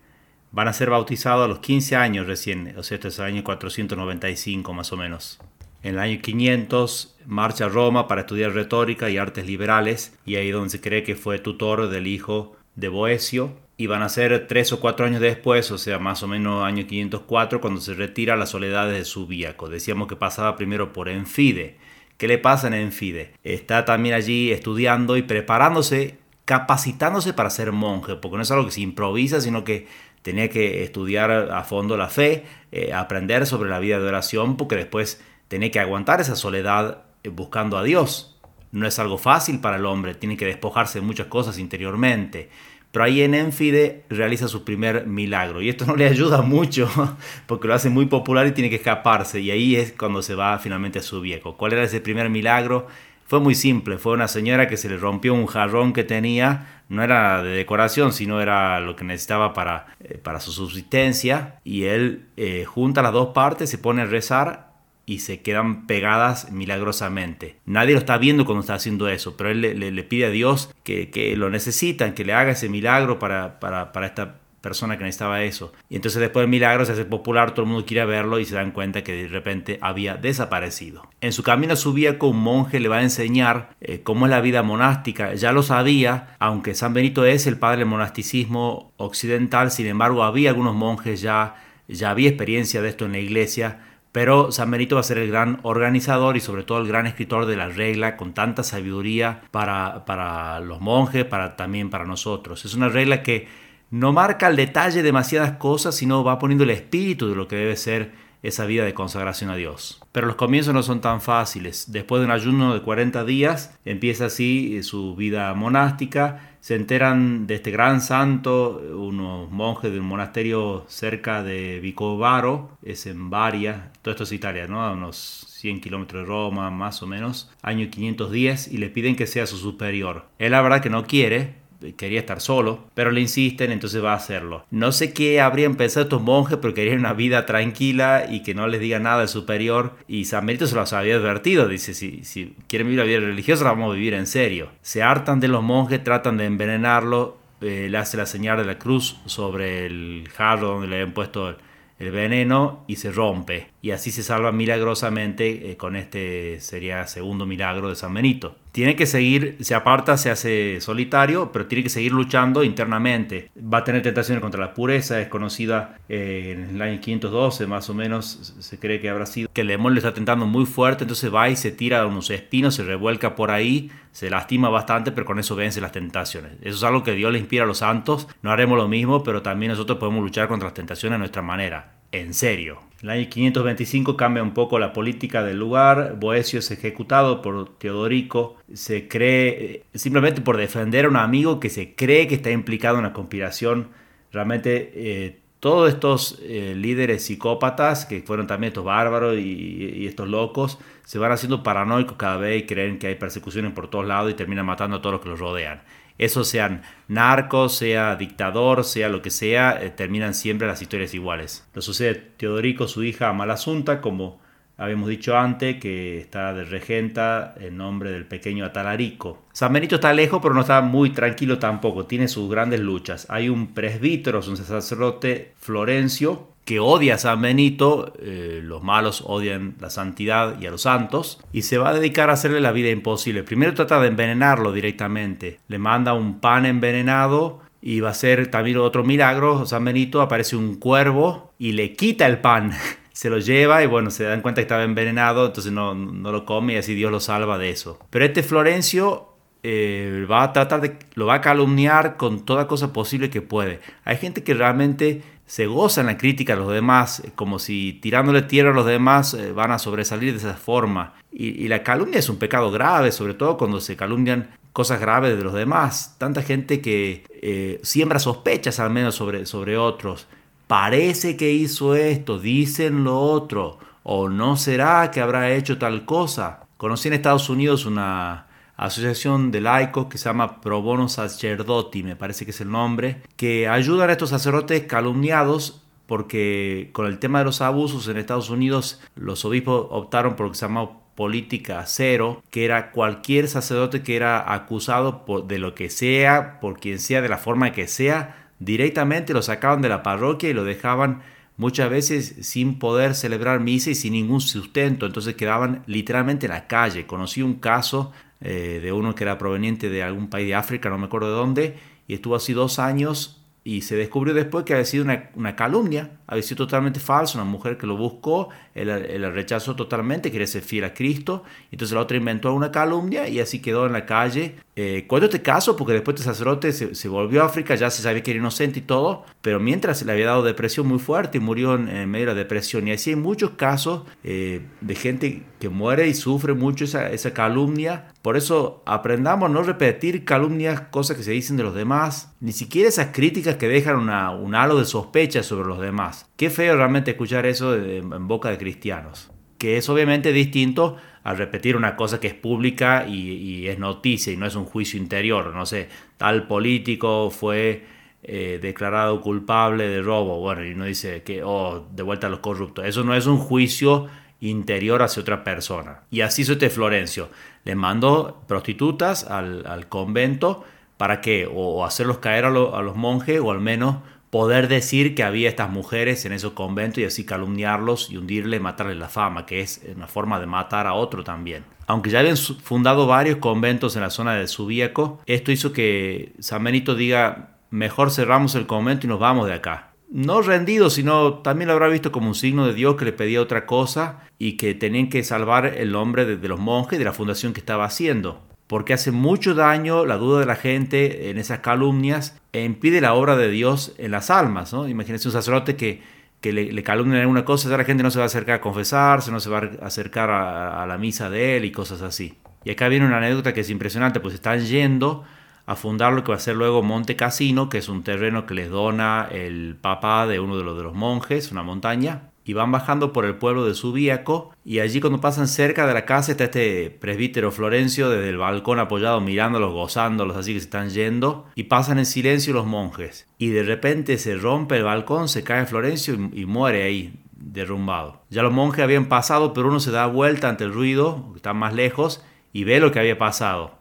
Van 0.58 0.68
a 0.68 0.74
ser 0.74 0.90
bautizados 0.90 1.46
a 1.46 1.48
los 1.48 1.60
15 1.60 1.98
años 1.98 2.26
recién, 2.26 2.74
o 2.80 2.82
sea, 2.82 2.96
este 2.96 3.10
es 3.10 3.20
el 3.20 3.26
año 3.26 3.44
495 3.44 4.74
más 4.74 4.92
o 4.92 4.98
menos. 4.98 5.40
En 5.84 5.94
el 5.94 6.00
año 6.00 6.20
500 6.20 7.16
marcha 7.28 7.66
a 7.66 7.70
Roma 7.70 8.08
para 8.08 8.22
estudiar 8.22 8.54
retórica 8.54 9.08
y 9.12 9.20
artes 9.20 9.46
liberales 9.46 10.18
y 10.26 10.38
ahí 10.38 10.50
donde 10.50 10.72
se 10.72 10.82
cree 10.82 11.04
que 11.04 11.14
fue 11.14 11.38
tutor 11.38 11.90
del 11.90 12.08
hijo 12.08 12.56
de 12.74 12.88
Boesio. 12.88 13.56
Y 13.78 13.86
van 13.86 14.02
a 14.02 14.10
ser 14.10 14.48
tres 14.48 14.74
o 14.74 14.80
cuatro 14.80 15.06
años 15.06 15.22
después, 15.22 15.70
o 15.70 15.78
sea, 15.78 16.00
más 16.00 16.24
o 16.24 16.28
menos 16.28 16.64
año 16.64 16.88
504, 16.88 17.62
cuando 17.62 17.80
se 17.80 17.94
retira 17.94 18.34
a 18.34 18.38
las 18.38 18.50
soledades 18.50 18.98
de 18.98 19.06
Subíaco. 19.06 19.70
Decíamos 19.70 20.08
que 20.08 20.16
pasaba 20.16 20.56
primero 20.56 20.92
por 20.92 21.08
Enfide. 21.08 21.78
¿Qué 22.18 22.28
le 22.28 22.40
pasa 22.40 22.66
en 22.66 22.74
Enfide? 22.74 23.34
Está 23.44 23.86
también 23.86 24.16
allí 24.16 24.52
estudiando 24.52 25.18
y 25.18 25.22
preparándose, 25.22 26.18
capacitándose 26.46 27.34
para 27.34 27.52
ser 27.52 27.74
monje, 27.74 28.16
porque 28.16 28.38
no 28.38 28.42
es 28.42 28.50
algo 28.50 28.66
que 28.66 28.72
se 28.72 28.82
improvisa, 28.82 29.40
sino 29.40 29.64
que 29.64 29.86
tenía 30.27 30.50
que 30.50 30.84
estudiar 30.84 31.31
a 31.31 31.63
fondo 31.63 31.96
la 31.96 32.10
fe, 32.10 32.43
eh, 32.74 32.91
aprender 32.91 33.46
sobre 33.46 33.69
la 33.69 33.79
vida 33.79 33.98
de 33.98 34.05
oración, 34.05 34.57
porque 34.57 34.75
después 34.75 35.24
tenía 35.48 35.72
que 35.72 35.79
aguantar 35.79 36.19
esa 36.19 36.36
soledad 36.36 37.03
eh, 37.24 37.29
buscando 37.29 37.77
a 37.77 37.84
Dios. 37.84 38.38
No 38.74 38.86
es 38.86 39.00
algo 39.00 39.17
fácil 39.17 39.62
para 39.62 39.77
el 39.77 39.86
hombre, 39.86 40.15
tiene 40.15 40.36
que 40.36 40.43
despojarse 40.43 41.00
de 41.00 41.05
muchas 41.05 41.27
cosas 41.27 41.57
interiormente. 41.60 42.50
Pero 42.91 43.05
ahí 43.05 43.22
en 43.22 43.36
Enfide 43.36 44.03
realiza 44.10 44.50
su 44.50 44.65
primer 44.65 45.07
milagro. 45.07 45.62
Y 45.62 45.69
esto 45.69 45.86
no 45.86 45.96
le 45.96 46.05
ayuda 46.05 46.41
mucho 46.41 46.89
porque 47.48 47.69
lo 47.69 47.74
hace 47.74 47.89
muy 47.89 48.07
popular 48.07 48.48
y 48.48 48.51
tiene 48.51 48.69
que 48.69 48.75
escaparse. 48.75 49.39
Y 49.39 49.50
ahí 49.51 49.77
es 49.77 49.93
cuando 49.93 50.22
se 50.22 50.36
va 50.36 50.60
finalmente 50.60 51.00
a 51.00 51.03
su 51.03 51.22
viejo. 51.22 51.55
¿Cuál 51.55 51.72
era 51.72 51.84
ese 51.84 52.01
primer 52.01 52.29
milagro? 52.29 52.88
Fue 53.24 53.39
muy 53.39 53.55
simple. 53.55 53.98
Fue 53.98 54.12
una 54.12 54.27
señora 54.27 54.67
que 54.67 54.75
se 54.75 54.89
le 54.89 54.98
rompió 54.98 55.34
un 55.34 55.46
jarrón 55.48 55.93
que 55.93 56.03
tenía. 56.03 56.76
No 56.89 57.03
era 57.03 57.44
de 57.44 57.50
decoración, 57.51 58.13
sino 58.13 58.41
era 58.41 58.79
lo 58.79 58.96
que 58.96 59.03
necesitaba 59.03 59.53
para, 59.53 59.88
eh, 60.00 60.17
para 60.17 60.39
su 60.39 60.51
subsistencia. 60.51 61.60
Y 61.63 61.84
él 61.84 62.25
eh, 62.38 62.65
junta 62.65 63.01
las 63.01 63.13
dos 63.13 63.29
partes, 63.34 63.70
se 63.70 63.77
pone 63.77 64.03
a 64.03 64.06
rezar 64.06 64.67
y 65.08 65.20
se 65.20 65.41
quedan 65.41 65.88
pegadas 65.88 66.51
milagrosamente. 66.51 67.56
Nadie 67.65 67.94
lo 67.94 68.00
está 68.00 68.17
viendo 68.17 68.46
cuando 68.46 68.60
está 68.60 68.74
haciendo 68.74 69.08
eso, 69.08 69.38
pero 69.38 69.50
él 69.50 69.62
le, 69.62 70.03
pide 70.03 70.25
a 70.25 70.29
Dios 70.29 70.70
que, 70.84 71.34
lo 71.38 71.50
necesitan, 71.50 72.13
que 72.13 72.25
le 72.25 72.34
haga 72.34 72.51
ese 72.51 72.67
milagro 72.67 73.17
para, 73.17 73.60
para, 73.62 73.94
para, 73.94 74.08
esta 74.08 74.36
persona 74.62 74.98
que 74.98 75.04
necesitaba 75.04 75.44
eso. 75.44 75.74
Y 75.90 75.96
entonces 75.96 76.20
después 76.20 76.44
del 76.44 76.50
milagro 76.50 76.86
se 76.86 76.94
hace 76.94 77.06
popular, 77.06 77.52
todo 77.52 77.64
el 77.64 77.72
mundo 77.72 77.86
quiere 77.86 78.06
verlo 78.06 78.40
y 78.40 78.46
se 78.46 78.56
dan 78.56 78.72
cuenta 78.72 79.04
que 79.04 79.14
de 79.14 79.28
repente 79.28 79.78
había 79.82 80.16
desaparecido. 80.16 81.08
En 81.22 81.32
su 81.32 81.44
camino 81.44 81.76
subía 81.76 82.20
con 82.20 82.30
un 82.30 82.40
monje 82.40 82.80
le 82.80 82.90
va 82.90 82.98
a 82.98 83.04
enseñar 83.04 83.70
eh, 83.82 84.02
cómo 84.04 84.26
es 84.26 84.30
la 84.30 84.42
vida 84.42 84.64
monástica. 84.64 85.34
Ya 85.36 85.52
lo 85.52 85.64
sabía, 85.64 86.36
aunque 86.40 86.76
San 86.76 86.94
Benito 86.94 87.26
es 87.26 87.48
el 87.48 87.58
padre 87.58 87.80
del 87.80 87.88
monasticismo 87.88 88.92
occidental, 88.98 89.72
sin 89.72 89.88
embargo 89.88 90.24
había 90.24 90.50
algunos 90.50 90.76
monjes 90.76 91.22
ya, 91.22 91.56
ya 91.88 92.10
había 92.10 92.30
experiencia 92.30 92.82
de 92.82 92.90
esto 92.90 93.06
en 93.06 93.14
la 93.14 93.20
iglesia 93.20 93.80
pero 94.18 94.52
San 94.52 94.72
Benito 94.72 94.96
va 94.96 95.02
a 95.02 95.04
ser 95.04 95.20
el 95.20 95.30
gran 95.30 95.60
organizador 95.62 96.38
y 96.38 96.40
sobre 96.40 96.64
todo 96.64 96.80
el 96.80 96.88
gran 96.88 97.06
escritor 97.06 97.46
de 97.46 97.56
la 97.56 97.70
regla 97.70 98.18
con 98.18 98.34
tanta 98.34 98.64
sabiduría 98.64 99.42
para, 99.52 100.06
para 100.06 100.60
los 100.60 100.82
monjes, 100.82 101.24
para, 101.24 101.56
también 101.56 101.92
para 101.92 102.06
nosotros. 102.06 102.66
Es 102.66 102.74
una 102.74 102.90
regla 102.90 103.22
que 103.22 103.48
no 103.89 104.13
marca 104.13 104.48
al 104.48 104.56
detalle 104.56 105.03
demasiadas 105.03 105.53
cosas, 105.53 105.96
sino 105.96 106.24
va 106.24 106.39
poniendo 106.39 106.63
el 106.63 106.72
espíritu 106.72 107.29
de 107.29 107.36
lo 107.36 107.48
que 107.48 107.56
debe 107.56 107.75
ser 107.75 108.12
esa 108.44 108.65
vida 108.65 108.86
de 108.86 108.94
consagración 108.94 109.50
a 109.50 109.56
Dios. 109.56 110.01
Pero 110.12 110.27
los 110.27 110.36
comienzos 110.36 110.74
no 110.74 110.84
son 110.84 111.01
tan 111.01 111.22
fáciles. 111.22 111.91
Después 111.91 112.20
de 112.20 112.25
un 112.25 112.32
ayuno 112.32 112.74
de 112.74 112.82
40 112.82 113.25
días, 113.25 113.77
empieza 113.84 114.25
así 114.25 114.84
su 114.84 115.15
vida 115.15 115.53
monástica 115.53 116.58
se 116.67 116.75
enteran 116.75 117.48
de 117.48 117.56
este 117.56 117.72
gran 117.72 118.01
santo, 118.01 118.82
unos 118.94 119.50
monjes 119.50 119.89
de 119.89 120.01
un 120.01 120.06
monasterio 120.06 120.84
cerca 120.89 121.41
de 121.41 121.79
Vicovaro, 121.79 122.72
es 122.84 123.06
en 123.06 123.29
Varia, 123.29 123.94
todo 124.01 124.12
esto 124.12 124.25
es 124.25 124.34
Italia, 124.34 124.65
a 124.65 124.91
unos 124.91 125.46
100 125.48 125.79
kilómetros 125.79 126.24
de 126.24 126.27
Roma, 126.27 126.70
más 126.70 127.01
o 127.01 127.08
menos, 127.08 127.50
año 127.62 127.89
510, 127.89 128.67
y 128.67 128.79
le 128.79 128.89
piden 128.89 129.15
que 129.15 129.27
sea 129.27 129.48
su 129.48 129.56
superior. 129.58 130.25
Él 130.39 130.51
la 130.51 130.62
verdad 130.62 130.82
que 130.82 130.89
no 130.89 131.06
quiere, 131.06 131.56
quería 131.96 132.19
estar 132.19 132.41
solo, 132.41 132.86
pero 132.93 133.12
le 133.12 133.22
insisten, 133.22 133.72
entonces 133.72 134.03
va 134.03 134.13
a 134.13 134.17
hacerlo. 134.17 134.65
No 134.72 134.91
sé 134.91 135.13
qué 135.13 135.41
habrían 135.41 135.75
pensado 135.75 136.03
estos 136.03 136.22
monjes, 136.22 136.57
pero 136.62 136.74
querían 136.74 137.00
una 137.00 137.13
vida 137.13 137.46
tranquila 137.46 138.25
y 138.29 138.43
que 138.43 138.53
no 138.53 138.67
les 138.67 138.79
diga 138.79 139.00
nada 139.00 139.22
de 139.22 139.27
superior. 139.27 139.93
Y 140.07 140.25
San 140.25 140.46
Benito 140.46 140.67
se 140.67 140.75
los 140.75 140.93
había 140.93 141.15
advertido, 141.15 141.67
dice, 141.67 141.93
si, 141.93 142.24
si 142.24 142.55
quieren 142.67 142.88
vivir 142.88 143.00
la 143.00 143.05
vida 143.05 143.19
religiosa, 143.19 143.63
la 143.63 143.72
vamos 143.72 143.91
a 143.91 143.96
vivir 143.96 144.13
en 144.13 144.27
serio. 144.27 144.69
Se 144.81 145.03
hartan 145.03 145.39
de 145.39 145.48
los 145.48 145.63
monjes, 145.63 146.03
tratan 146.03 146.38
de 146.38 146.46
envenenarlo, 146.46 147.38
eh, 147.62 147.88
le 147.89 147.98
hace 147.98 148.17
la 148.17 148.25
señal 148.25 148.57
de 148.57 148.65
la 148.65 148.77
cruz 148.77 149.19
sobre 149.25 149.86
el 149.86 150.29
jarro 150.36 150.69
donde 150.69 150.88
le 150.88 150.96
habían 150.98 151.13
puesto 151.13 151.55
el 152.00 152.12
veneno 152.12 152.84
y 152.88 152.98
se 152.98 153.12
rompe. 153.12 153.69
Y 153.79 153.91
así 153.91 154.10
se 154.12 154.24
salva 154.24 154.51
milagrosamente 154.51 155.72
eh, 155.72 155.77
con 155.77 155.96
este 155.96 156.60
sería 156.62 157.05
segundo 157.05 157.46
milagro 157.46 157.89
de 157.89 157.96
San 157.96 158.13
Benito. 158.13 158.55
Tiene 158.72 158.96
que 158.96 159.05
seguir, 159.05 159.57
se 159.62 159.75
aparta, 159.75 160.17
se 160.17 160.29
hace 160.29 160.81
solitario, 160.81 161.51
pero 161.51 161.67
tiene 161.67 161.84
que 161.84 161.89
seguir 161.89 162.12
luchando 162.12 162.63
internamente. 162.63 163.50
Va 163.57 163.79
a 163.79 163.84
tener 163.84 164.01
tentaciones 164.01 164.41
contra 164.41 164.60
la 164.60 164.74
pureza, 164.74 165.19
es 165.22 165.27
conocida 165.27 165.98
eh, 166.10 166.53
en 166.55 166.75
el 166.75 166.81
año 166.81 167.00
512 167.00 167.67
más 167.67 167.89
o 167.89 167.93
menos, 167.93 168.55
se 168.60 168.79
cree 168.79 169.00
que 169.00 169.10
habrá 169.10 169.25
sido, 169.25 169.50
que 169.51 169.62
el 169.62 169.67
demonio 169.67 169.96
le 169.96 170.00
está 170.00 170.13
tentando 170.13 170.46
muy 170.46 170.65
fuerte, 170.65 171.03
entonces 171.03 171.34
va 171.34 171.50
y 171.50 171.55
se 171.55 171.72
tira 171.72 172.05
unos 172.05 172.29
espinos, 172.29 172.75
se 172.75 172.84
revuelca 172.84 173.36
por 173.36 173.51
ahí, 173.51 173.91
se 174.12 174.29
lastima 174.29 174.69
bastante, 174.69 175.12
pero 175.12 175.25
con 175.25 175.39
eso 175.39 175.55
vence 175.55 175.81
las 175.81 175.91
tentaciones. 175.91 176.53
Eso 176.62 176.77
es 176.77 176.84
algo 176.84 177.03
que 177.03 177.13
Dios 177.13 177.31
le 177.31 177.39
inspira 177.39 177.63
a 177.63 177.67
los 177.67 177.79
santos, 177.79 178.27
no 178.41 178.51
haremos 178.51 178.77
lo 178.77 178.88
mismo, 178.88 179.24
pero 179.24 179.41
también 179.41 179.72
nosotros 179.72 179.98
podemos 179.98 180.24
luchar 180.24 180.48
contra 180.48 180.67
las 180.67 180.74
tentaciones 180.74 181.15
a 181.15 181.19
nuestra 181.19 181.41
manera 181.41 181.97
en 182.12 182.34
serio. 182.34 182.80
El 183.02 183.12
año 183.12 183.30
525 183.30 184.18
cambia 184.18 184.42
un 184.42 184.56
poco 184.56 184.80
la 184.80 184.92
política 184.92 185.44
del 185.44 185.60
lugar, 185.60 186.16
Boesio 186.20 186.60
es 186.60 186.72
ejecutado 186.72 187.44
por 187.44 187.78
Teodorico, 187.78 188.56
se 188.74 189.08
cree, 189.08 189.50
eh, 189.50 189.84
simplemente 189.94 190.42
por 190.42 190.58
defender 190.58 191.06
a 191.06 191.10
un 191.10 191.16
amigo 191.16 191.60
que 191.60 191.70
se 191.70 191.94
cree 191.94 192.28
que 192.28 192.36
está 192.36 192.50
implicado 192.50 192.96
en 192.96 193.06
una 193.06 193.14
conspiración, 193.14 193.90
realmente 194.32 194.92
eh, 194.96 195.40
todos 195.60 195.90
estos 195.90 196.40
eh, 196.42 196.74
líderes 196.76 197.24
psicópatas, 197.24 198.06
que 198.08 198.22
fueron 198.22 198.48
también 198.48 198.70
estos 198.70 198.86
bárbaros 198.86 199.36
y, 199.38 199.94
y, 199.96 200.08
estos 200.08 200.28
locos, 200.28 200.80
se 201.04 201.20
van 201.20 201.32
haciendo 201.32 201.62
paranoicos 201.62 202.18
cada 202.18 202.38
vez 202.38 202.64
y 202.64 202.66
creen 202.66 202.98
que 202.98 203.08
hay 203.08 203.16
persecuciones 203.16 203.74
por 203.74 203.90
todos 203.90 204.08
lados 204.08 204.32
y 204.32 204.34
terminan 204.34 204.66
matando 204.66 204.98
a 204.98 205.02
todos 205.02 205.14
los 205.14 205.22
que 205.22 205.30
los 205.30 205.40
rodean 205.40 205.82
eso 206.18 206.44
sean 206.44 206.82
narcos, 207.08 207.76
sea 207.76 208.16
dictador, 208.16 208.84
sea 208.84 209.10
lo 209.10 209.22
que 209.22 209.30
sea, 209.30 209.82
eh, 209.82 209.90
terminan 209.90 210.34
siempre 210.34 210.68
las 210.68 210.82
historias 210.82 211.14
iguales. 211.14 211.68
Lo 211.74 211.82
sucede 211.82 212.16
Teodorico, 212.16 212.88
su 212.88 213.04
hija 213.04 213.32
Malasunta, 213.34 214.02
como 214.02 214.40
habíamos 214.78 215.10
dicho 215.10 215.38
antes, 215.38 215.80
que 215.80 216.20
está 216.20 216.54
de 216.54 216.64
regenta 216.64 217.56
en 217.60 217.78
nombre 217.78 218.12
del 218.12 218.26
pequeño 218.26 218.66
Atalarico. 218.66 219.44
San 219.54 219.74
Benito 219.74 219.96
está 219.96 220.14
lejos, 220.14 220.40
pero 220.42 220.54
no 220.54 220.62
está 220.62 220.82
muy 220.82 221.12
tranquilo 221.12 221.60
tampoco, 221.60 222.06
tiene 222.06 222.28
sus 222.28 222.50
grandes 222.50 222.80
luchas. 222.80 223.28
Hay 223.30 223.50
un 223.50 223.74
presbítero, 223.74 224.40
un 224.48 224.58
sacerdote 224.58 225.54
Florencio, 225.58 226.50
que 226.68 226.82
odia 226.82 227.16
a 227.16 227.18
San 227.18 227.42
Benito, 227.42 228.12
eh, 228.20 228.60
los 228.62 228.84
malos 228.84 229.24
odian 229.26 229.76
la 229.80 229.90
santidad 229.90 230.60
y 230.60 230.66
a 230.66 230.72
los 230.72 230.82
santos, 230.82 231.40
y 231.54 231.62
se 231.62 231.78
va 231.78 231.92
a 231.92 231.94
dedicar 231.94 232.30
a 232.30 232.34
hacerle 232.34 232.60
la 232.60 232.74
vida 232.74 232.90
imposible. 232.90 233.44
Primero 233.44 233.74
trata 233.74 234.02
de 234.02 234.10
envenenarlo 234.10 234.74
directamente, 234.74 235.62
le 235.70 235.78
manda 235.78 236.14
un 236.14 236.42
pan 236.42 236.66
envenenado 236.66 237.62
y 237.82 238.02
va 238.02 238.10
a 238.10 238.14
ser 238.14 238.52
también 238.52 238.80
otro 238.80 239.06
milagro. 239.06 239.66
San 239.66 239.86
Benito 239.86 240.22
aparece 240.22 240.58
un 240.58 240.76
cuervo 240.76 241.54
y 241.58 241.72
le 241.72 241.94
quita 241.94 242.26
el 242.26 242.42
pan. 242.42 242.74
se 243.14 243.30
lo 243.30 243.40
lleva 243.40 243.82
y 243.82 243.88
bueno, 243.88 244.12
se 244.12 244.26
dan 244.26 244.42
cuenta 244.42 244.60
que 244.60 244.64
estaba 244.64 244.84
envenenado, 244.84 245.46
entonces 245.46 245.72
no, 245.72 245.96
no 245.96 246.34
lo 246.34 246.44
come 246.44 246.74
y 246.74 246.76
así 246.76 246.96
Dios 246.96 247.14
lo 247.14 247.22
salva 247.22 247.58
de 247.58 247.70
eso. 247.70 247.98
Pero 248.10 248.26
este 248.26 248.44
Florencio 248.44 249.38
eh, 249.64 250.26
va 250.30 250.44
a 250.44 250.54
tratar 250.54 250.82
de, 250.82 250.98
lo 251.16 251.26
va 251.26 251.36
a 251.36 251.42
calumniar 251.42 252.16
con 252.16 252.46
toda 252.46 252.68
cosa 252.68 252.94
posible 252.94 253.30
que 253.30 253.42
puede. 253.42 253.80
Hay 254.04 254.18
gente 254.18 254.44
que 254.44 254.54
realmente 254.54 255.24
se 255.48 255.66
goza 255.66 256.01
en 256.01 256.08
la 256.08 256.18
crítica 256.18 256.54
a 256.54 256.58
los 256.58 256.72
demás, 256.72 257.22
eh, 257.22 257.32
como 257.34 257.58
si 257.58 257.94
tirándole 257.94 258.44
tierra 258.44 258.72
a 258.72 258.74
los 258.74 258.86
demás 258.86 259.34
eh, 259.34 259.54
van 259.54 259.72
a 259.72 259.80
sobresalir 259.80 260.34
de 260.34 260.39
esa 260.39 260.54
forma. 260.54 261.13
Y, 261.32 261.68
la 261.68 261.84
calumnia 261.84 262.20
es 262.20 262.30
un 262.30 262.38
pecado 262.38 262.70
grave, 262.70 263.12
sobre 263.12 263.34
todo 263.34 263.58
cuando 263.58 263.80
se 263.80 263.96
calumnian 263.96 264.50
cosas 264.74 265.00
graves 265.00 265.38
de 265.38 265.44
los 265.44 265.54
demás. 265.54 266.16
Tanta 266.18 266.42
gente 266.42 266.82
que 266.82 267.25
eh, 267.30 267.80
siembra 267.84 268.20
sospechas 268.20 268.80
al 268.80 268.89
menos 268.89 269.16
sobre, 269.16 269.46
sobre 269.46 269.77
otros. 269.77 270.27
Parece 270.68 271.38
que 271.38 271.51
hizo 271.51 271.96
esto, 271.96 272.39
dicen 272.39 273.06
lo 273.06 273.20
otro, 273.20 273.80
o 274.04 274.27
no 274.30 274.58
será 274.58 275.12
que 275.12 275.22
habrá 275.22 275.51
hecho 275.51 275.77
tal 275.77 276.04
cosa. 276.04 276.68
Conocí 276.75 277.08
en 277.08 277.13
Estados 277.13 277.50
Unidos 277.50 277.86
una 277.86 278.47
asociación 278.77 279.51
de 279.51 279.62
laicos 279.62 280.05
que 280.07 280.17
se 280.17 280.25
llama 280.25 280.62
Pro 280.62 280.81
Bono 280.81 281.10
Sacerdoti, 281.10 282.03
me 282.03 282.15
parece 282.15 282.46
que 282.46 282.51
es 282.51 282.62
el 282.62 282.72
nombre, 282.72 283.22
que 283.36 283.67
ayudan 283.67 284.10
a 284.10 284.13
estos 284.13 284.29
sacerdotes 284.29 284.84
calumniados 284.84 285.84
porque 286.05 286.89
con 286.93 287.05
el 287.05 287.19
tema 287.19 287.39
de 287.39 287.46
los 287.46 287.62
abusos 287.62 288.07
en 288.07 288.17
Estados 288.17 288.50
Unidos 288.50 289.01
los 289.15 289.43
obispos 289.43 289.88
optaron 289.89 290.36
por 290.36 290.46
lo 290.46 290.51
que 290.53 290.57
se 290.57 290.65
llama 290.65 290.89
política 291.15 291.84
cero, 291.86 292.43
que 292.51 292.63
era 292.63 292.91
cualquier 292.91 293.48
sacerdote 293.48 294.03
que 294.03 294.15
era 294.15 294.53
acusado 294.53 295.25
de 295.48 295.60
lo 295.60 295.75
que 295.75 295.89
sea, 295.89 296.60
por 296.60 296.79
quien 296.79 297.00
sea, 297.00 297.22
de 297.22 297.29
la 297.29 297.38
forma 297.38 297.72
que 297.72 297.88
sea, 297.88 298.50
directamente 298.60 299.34
lo 299.34 299.41
sacaban 299.41 299.81
de 299.81 299.89
la 299.89 300.03
parroquia 300.03 300.50
y 300.50 300.53
lo 300.53 300.63
dejaban 300.63 301.24
muchas 301.57 301.89
veces 301.89 302.36
sin 302.41 302.77
poder 302.77 303.15
celebrar 303.15 303.60
misa 303.60 303.89
y 303.89 303.96
sin 303.96 304.13
ningún 304.13 304.41
sustento, 304.41 305.07
entonces 305.07 305.36
quedaban 305.36 305.84
literalmente 305.88 306.46
en 306.46 306.53
la 306.53 306.67
calle. 306.67 307.07
Conocí 307.07 307.41
un 307.41 307.55
caso 307.55 308.13
eh, 308.41 308.79
de 308.82 308.91
uno 308.91 309.15
que 309.15 309.24
era 309.24 309.38
proveniente 309.38 309.89
de 309.89 310.03
algún 310.03 310.29
país 310.29 310.48
de 310.48 310.56
África, 310.56 310.89
no 310.89 310.98
me 310.98 311.06
acuerdo 311.06 311.29
de 311.29 311.36
dónde, 311.36 311.77
y 312.08 312.13
estuvo 312.13 312.36
así 312.36 312.53
dos 312.53 312.79
años 312.79 313.41
y 313.63 313.82
se 313.82 313.96
descubrió 313.96 314.34
después 314.34 314.63
que 314.63 314.74
había 314.74 314.86
sido 314.86 315.03
una, 315.03 315.29
una 315.36 315.56
calumnia, 315.56 316.17
había 316.27 316.43
sido 316.43 316.65
totalmente 316.65 317.00
falso, 317.00 317.38
una 317.38 317.50
mujer 317.50 317.77
que 317.77 317.88
lo 317.88 317.96
buscó, 317.96 318.50
él, 318.75 318.89
él, 318.89 319.34
rechazó 319.34 319.75
totalmente, 319.75 320.29
quería 320.29 320.46
ser 320.46 320.62
fiel 320.62 320.84
a 320.84 320.93
Cristo, 320.93 321.43
entonces 321.72 321.96
la 321.96 322.01
otra 322.01 322.17
inventó 322.17 322.53
una 322.53 322.72
calumnia 322.72 323.27
y 323.29 323.39
así 323.39 323.62
quedó 323.62 323.86
en 323.86 323.93
la 323.93 324.05
calle. 324.05 324.55
Eh, 324.75 325.05
cuento 325.07 325.25
este 325.25 325.41
caso 325.41 325.75
porque 325.75 325.93
después 325.93 326.13
este 326.15 326.29
sacerdote 326.29 326.72
se, 326.72 326.93
se, 326.93 327.07
volvió 327.07 327.41
a 327.41 327.48
África, 327.48 327.74
ya 327.74 327.89
se 327.89 328.03
sabía 328.03 328.22
que 328.22 328.29
era 328.29 328.39
inocente 328.39 328.77
y 328.77 328.84
todo, 328.84 329.24
pero 329.41 329.60
mientras 329.60 330.05
le 330.05 330.12
había 330.12 330.27
dado 330.27 330.43
depresión 330.43 330.86
muy 330.86 331.00
fuerte 331.00 331.39
y 331.39 331.41
murió 331.41 331.74
en, 331.74 331.88
en 331.88 332.12
medio 332.12 332.27
de 332.27 332.34
la 332.34 332.38
depresión. 332.38 332.88
Y 332.88 332.91
así 332.91 333.10
hay 333.10 333.15
muchos 333.15 333.51
casos 333.51 334.03
eh, 334.24 334.62
de 334.81 334.96
gente 334.96 335.43
que 335.60 335.69
muere 335.69 336.07
y 336.07 336.13
sufre 336.13 336.53
mucho 336.53 336.84
esa, 336.84 337.10
esa 337.10 337.34
calumnia. 337.34 338.13
Por 338.22 338.38
eso 338.38 338.84
aprendamos 338.86 339.50
a 339.50 339.53
no 339.53 339.63
repetir 339.63 340.25
calumnias, 340.25 340.81
cosas 340.81 341.17
que 341.17 341.24
se 341.24 341.31
dicen 341.31 341.57
de 341.57 341.63
los 341.63 341.74
demás, 341.74 342.34
ni 342.39 342.51
siquiera 342.51 342.89
esas 342.89 343.07
críticas 343.07 343.55
que 343.55 343.67
dejan 343.67 343.96
una, 343.96 344.31
un 344.31 344.53
halo 344.55 344.77
de 344.77 344.86
sospecha 344.86 345.43
sobre 345.43 345.67
los 345.67 345.79
demás. 345.79 346.17
Qué 346.36 346.50
feo 346.50 346.76
realmente 346.76 347.12
escuchar 347.12 347.46
eso 347.46 347.76
en 347.76 348.28
boca 348.28 348.50
de 348.50 348.58
cristianos. 348.58 349.32
Que 349.58 349.78
es 349.78 349.90
obviamente 349.90 350.34
distinto 350.34 350.98
a 351.28 351.34
repetir 351.34 351.76
una 351.76 351.98
cosa 351.98 352.22
que 352.22 352.28
es 352.28 352.34
pública 352.34 353.06
y, 353.06 353.68
es 353.68 353.78
noticia 353.80 354.32
y 354.32 354.38
no 354.38 354.46
es 354.46 354.56
un 354.56 354.64
juicio 354.64 354.98
interior. 354.98 355.54
No 355.54 355.66
sé, 355.66 355.90
tal 356.16 356.48
político 356.48 357.30
fue 357.32 357.84
eh, 358.24 358.60
declarado 358.62 359.20
culpable 359.22 359.90
de 359.90 360.02
robo. 360.02 360.40
Bueno, 360.40 360.64
y 360.64 360.72
uno 360.72 360.86
dice 360.86 361.24
que, 361.24 361.44
oh, 361.44 361.86
de 361.92 362.04
vuelta 362.04 362.28
a 362.28 362.30
los 362.30 362.40
corruptos. 362.40 362.86
Eso 362.86 363.04
no 363.04 363.14
es 363.14 363.26
un 363.26 363.40
juicio 363.40 364.08
interior 364.40 365.02
hacia 365.02 365.22
otra 365.22 365.44
persona. 365.44 366.04
Y 366.12 366.22
así 366.22 366.44
hizo 366.44 366.54
este 366.54 366.70
Florencio. 366.70 367.30
Le 367.66 367.76
mandó 367.76 368.44
prostitutas 368.48 369.26
al, 369.26 369.88
convento 369.90 370.64
para 370.96 371.20
que, 371.20 371.46
o, 371.54 371.84
hacerlos 371.84 372.20
caer 372.20 372.46
a 372.46 372.52
los 372.52 372.96
monjes, 372.96 373.42
o 373.42 373.52
al 373.52 373.60
menos 373.60 373.98
poder 374.38 374.67
decir 374.67 375.15
que 375.15 375.24
había 375.24 375.50
estas 375.50 375.72
mujeres 375.72 376.24
en 376.25 376.32
esos 376.32 376.53
conventos 376.53 377.00
y 377.00 377.06
así 377.06 377.25
calumniarlos 377.25 378.12
y 378.12 378.17
hundirle, 378.17 378.60
matarles 378.60 378.98
la 378.98 379.10
fama, 379.10 379.48
que 379.48 379.62
es 379.62 379.82
una 379.96 380.08
forma 380.08 380.39
de 380.39 380.46
matar 380.46 380.86
a 380.86 380.94
otro 380.94 381.24
también. 381.24 381.63
Aunque 381.88 382.12
ya 382.12 382.20
habían 382.20 382.38
fundado 382.38 383.08
varios 383.08 383.38
conventos 383.39 383.96
en 383.96 384.03
la 384.03 384.12
zona 384.12 384.36
de 384.36 384.48
Subíaco, 384.48 385.20
esto 385.25 385.51
hizo 385.51 385.74
que 385.74 386.34
San 386.38 386.63
Benito 386.63 386.94
diga, 386.94 387.58
mejor 387.72 388.12
cerramos 388.12 388.53
el 388.53 388.67
convento 388.67 389.08
y 389.08 389.10
nos 389.10 389.20
vamos 389.20 389.48
de 389.48 389.56
acá. 389.56 389.94
No 390.12 390.44
rendido, 390.44 390.91
sino 390.91 391.39
también 391.39 391.70
lo 391.70 391.74
habrá 391.74 391.88
visto 391.88 392.12
como 392.12 392.27
un 392.27 392.36
signo 392.36 392.67
de 392.67 392.75
Dios 392.75 392.96
que 392.96 393.06
le 393.06 393.13
pedía 393.13 393.41
otra 393.41 393.65
cosa 393.65 394.20
y 394.38 394.56
que 394.56 394.75
tenían 394.75 395.10
que 395.10 395.24
salvar 395.24 395.65
el 395.65 395.91
nombre 395.91 396.25
de, 396.25 396.38
de 396.38 396.48
los 396.48 396.60
monjes 396.60 396.98
y 396.98 397.00
de 397.00 397.06
la 397.06 397.13
fundación 397.13 397.53
que 397.53 397.60
estaba 397.60 397.86
haciendo 397.86 398.47
porque 398.68 398.94
hace 398.94 399.12
mucho 399.12 399.56
daño 399.56 400.06
la 400.06 400.18
duda 400.18 400.42
de 400.42 400.46
la 400.46 400.58
gente 400.58 401.30
en 401.30 401.38
esas 401.38 401.60
calumnias 401.60 402.40
e 402.52 402.64
impide 402.64 403.00
la 403.02 403.14
obra 403.14 403.38
de 403.38 403.50
Dios 403.50 403.94
en 403.98 404.12
las 404.12 404.30
almas. 404.30 404.74
¿no? 404.74 404.88
Imagínense 404.88 405.30
un 405.30 405.32
sacerdote 405.32 405.78
que, 405.78 406.04
que 406.42 406.52
le, 406.52 406.74
le 406.74 406.84
calumnian 406.84 407.22
en 407.24 407.30
una 407.30 407.46
cosa, 407.46 407.76
la 407.76 407.86
gente 407.86 408.04
no 408.04 408.12
se 408.12 408.20
va 408.20 408.24
a 408.24 408.28
acercar 408.28 408.56
a 408.56 408.62
confesarse, 408.62 409.32
no 409.32 409.40
se 409.40 409.50
va 409.50 409.60
a 409.60 409.86
acercar 409.86 410.30
a, 410.30 410.86
la 410.86 410.98
misa 410.98 411.30
de 411.30 411.58
él 411.58 411.66
y 411.66 411.72
cosas 411.72 412.01
así. 412.01 412.38
Y 412.66 412.72
acá 412.72 412.90
viene 412.90 413.06
una 413.06 413.18
anécdota 413.18 413.53
que 413.53 413.62
es 413.62 413.70
impresionante, 413.70 414.20
pues 414.20 414.34
están 414.34 414.60
yendo 414.60 415.24
a 415.66 415.75
fundar 415.75 416.14
lo 416.14 416.24
que 416.24 416.32
va 416.32 416.38
a 416.38 416.40
ser 416.40 416.56
luego 416.56 416.84
Monte 416.84 417.16
Cassino, 417.16 417.70
que 417.70 417.77
es 417.77 417.88
un 417.88 418.03
terreno 418.03 418.46
que 418.46 418.53
les 418.53 418.70
dona 418.70 419.27
el 419.32 419.77
papá 419.80 420.27
de 420.27 420.40
uno 420.40 420.58
de 420.58 420.64
los 420.64 420.94
monjes, 420.94 421.51
una 421.51 421.64
montaña, 421.64 422.32
y 422.48 422.53
van 422.53 422.72
bajando 422.72 423.12
por 423.12 423.25
el 423.25 423.36
pueblo 423.36 423.66
de 423.66 423.75
Subíaco 423.75 424.51
y 424.64 424.79
allí 424.79 425.01
cuando 425.01 425.20
pasan 425.20 425.50
cerca 425.50 425.86
de 425.86 425.94
la 425.94 426.05
casa 426.05 426.31
está 426.31 426.46
este 426.46 426.90
presbítero 426.90 427.51
Florencio 427.51 428.10
desde 428.10 428.29
el 428.29 428.38
balcón 428.38 428.79
apoyado 428.79 429.20
mirándolos, 429.20 429.74
gozándolos 429.74 430.38
así 430.38 430.53
que 430.53 430.60
se 430.62 430.66
están 430.66 430.90
yendo 430.90 431.46
y 431.55 431.64
pasan 431.64 432.00
en 432.00 432.05
silencio 432.05 432.53
los 432.53 432.66
monjes 432.66 433.27
y 433.38 433.50
de 433.50 433.64
repente 433.64 434.18
se 434.18 434.36
rompe 434.36 434.77
el 434.77 434.83
balcón, 434.83 435.27
se 435.27 435.44
cae 435.44 435.66
Florencio 435.66 436.16
y, 436.16 436.42
y 436.42 436.46
muere 436.46 436.83
ahí 436.83 437.20
derrumbado. 437.33 438.22
Ya 438.29 438.44
los 438.44 438.53
monjes 438.53 438.81
habían 438.81 439.10
pasado 439.10 439.53
pero 439.53 439.68
uno 439.68 439.81
se 439.81 439.92
da 439.92 440.05
vuelta 440.07 440.48
ante 440.48 440.64
el 440.64 440.74
ruido, 440.74 441.33
está 441.36 441.53
más 441.53 441.74
lejos 441.74 442.24
y 442.53 442.64
ve 442.64 442.79
lo 442.79 442.94
que 442.94 443.00
había 443.00 443.18
pasado 443.18 443.77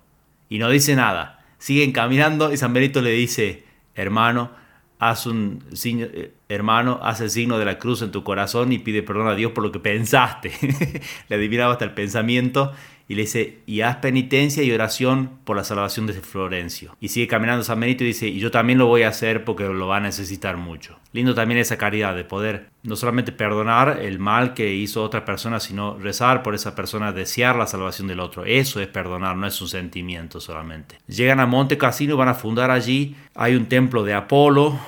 y 0.49 0.59
no 0.59 0.69
dice 0.71 0.97
nada. 0.97 1.45
Siguen 1.59 1.93
caminando 1.93 2.53
y 2.53 2.57
San 2.57 2.73
Benito 2.73 3.01
le 3.01 3.11
dice, 3.11 3.65
hermano, 3.95 4.51
haz 4.99 5.27
un 5.27 5.65
signo, 5.73 6.07
eh, 6.07 6.33
hermano, 6.49 7.01
haz 7.03 7.21
el 7.21 7.31
signo 7.31 7.59
de 7.59 7.65
la 7.65 7.79
cruz 7.79 8.03
en 8.03 8.11
tu 8.11 8.25
corazón 8.25 8.73
y 8.73 8.79
pide 8.79 9.03
perdón 9.03 9.29
a 9.29 9.35
Dios 9.35 9.53
por 9.53 9.65
lo 9.65 9.73
que 9.73 9.79
pensaste. 9.79 10.53
le 11.29 11.37
adivinaba 11.37 11.73
hasta 11.73 11.85
el 11.85 11.93
pensamiento 11.93 12.73
y 13.09 13.15
le 13.15 13.23
dice, 13.23 13.59
y 13.67 13.83
haz 13.83 13.97
penitencia 13.97 14.63
y 14.63 14.73
oración 14.73 15.39
por 15.45 15.57
la 15.57 15.65
salvación 15.65 16.07
de 16.07 16.15
Florencio. 16.15 16.97
Y 17.01 17.09
sigue 17.09 17.29
caminando 17.29 17.63
San 17.63 17.79
Benito 17.79 18.03
y 18.03 18.09
dice, 18.09 18.27
y 18.27 18.41
yo 18.41 18.51
también 18.51 18.79
lo 18.79 18.87
voy 18.87 19.03
a 19.03 19.09
hacer 19.09 19.45
porque 19.45 19.65
lo 19.65 19.87
va 19.87 19.99
a 19.99 20.01
necesitar 20.01 20.57
mucho. 20.57 20.99
Lindo 21.13 21.35
también 21.35 21.61
esa 21.61 21.79
caridad 21.79 22.17
de 22.17 22.25
poder 22.25 22.71
no 22.83 22.97
solamente 22.97 23.33
perdonar 23.33 24.01
el 24.03 24.19
mal 24.19 24.55
que 24.55 24.75
hizo 24.75 25.03
otra 25.03 25.25
persona, 25.25 25.61
sino 25.61 25.99
rezar 25.99 26.43
por 26.43 26.55
esa 26.55 26.75
persona, 26.75 27.13
desear 27.13 27.57
la 27.57 27.67
salvación 27.67 28.09
del 28.09 28.21
otro. 28.21 28.45
Eso 28.45 28.81
es 28.81 28.89
perdonar, 28.89 29.37
no 29.37 29.47
es 29.47 29.61
un 29.63 29.69
sentimiento 29.69 30.41
solamente. 30.41 30.99
Llegan 31.07 31.41
a 31.41 31.47
Monte 31.47 31.79
Cassino 31.79 32.17
van 32.17 32.29
a 32.29 32.35
fundar 32.35 32.71
allí, 32.71 33.15
hay 33.35 33.55
un 33.55 33.67
templo 33.67 34.03
de 34.03 34.15
Apolo, 34.15 34.79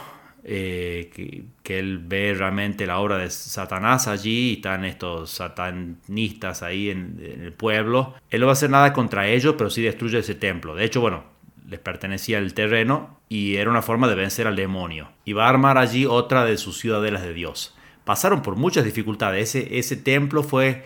eh, 0.50 1.10
que, 1.14 1.44
que, 1.62 1.78
él 1.78 1.98
ve 1.98 2.32
realmente 2.32 2.86
la 2.86 3.00
obra 3.00 3.18
de 3.18 3.28
Satanás 3.28 4.08
allí 4.08 4.52
y 4.52 4.52
están 4.54 4.86
estos 4.86 5.30
satanistas 5.30 6.62
ahí 6.62 6.88
en, 6.88 7.20
el 7.20 7.52
pueblo. 7.52 8.14
Él 8.30 8.40
no 8.40 8.46
va 8.46 8.52
a 8.52 8.54
hacer 8.54 8.70
nada 8.70 8.94
contra 8.94 9.28
ellos, 9.28 9.56
pero 9.58 9.68
sí 9.68 9.82
destruye 9.82 10.20
ese 10.20 10.34
templo. 10.34 10.74
De 10.74 10.84
hecho, 10.84 11.02
bueno, 11.02 11.24
les 11.68 11.78
pertenecía 11.80 12.38
el 12.38 12.54
terreno 12.54 13.18
y 13.28 13.56
era 13.56 13.70
una 13.70 13.82
forma 13.82 14.08
de 14.08 14.14
vencer 14.14 14.46
al 14.46 14.56
demonio. 14.56 15.10
Y 15.26 15.34
va 15.34 15.44
a 15.44 15.50
armar 15.50 15.76
allí 15.76 16.06
otra 16.06 16.46
de 16.46 16.56
sus 16.56 16.78
ciudadelas 16.78 17.20
de 17.20 17.34
Dios. 17.34 17.76
Pasaron 18.04 18.40
por 18.40 18.56
muchas 18.56 18.86
dificultades. 18.86 19.54
Ese 19.54 19.96
templo 19.96 20.42
fue 20.42 20.82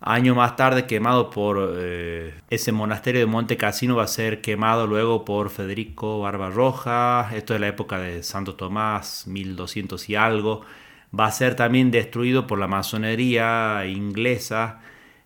Año 0.00 0.34
más 0.34 0.56
tarde 0.56 0.86
quemado 0.86 1.30
por 1.30 1.76
eh, 1.78 2.34
ese 2.50 2.72
monasterio 2.72 3.20
de 3.20 3.26
Monte 3.26 3.56
Cassino 3.56 3.96
va 3.96 4.04
a 4.04 4.06
ser 4.06 4.42
quemado 4.42 4.86
luego 4.86 5.24
por 5.24 5.48
Federico 5.48 6.20
Barbarroja. 6.20 7.30
Esto 7.34 7.54
es 7.54 7.60
la 7.60 7.68
época 7.68 7.98
de 7.98 8.22
Santo 8.22 8.54
Tomás, 8.54 9.26
1200 9.26 10.10
y 10.10 10.16
algo. 10.16 10.60
Va 11.18 11.26
a 11.26 11.32
ser 11.32 11.54
también 11.56 11.90
destruido 11.90 12.46
por 12.46 12.58
la 12.58 12.66
masonería 12.66 13.86
inglesa 13.86 14.80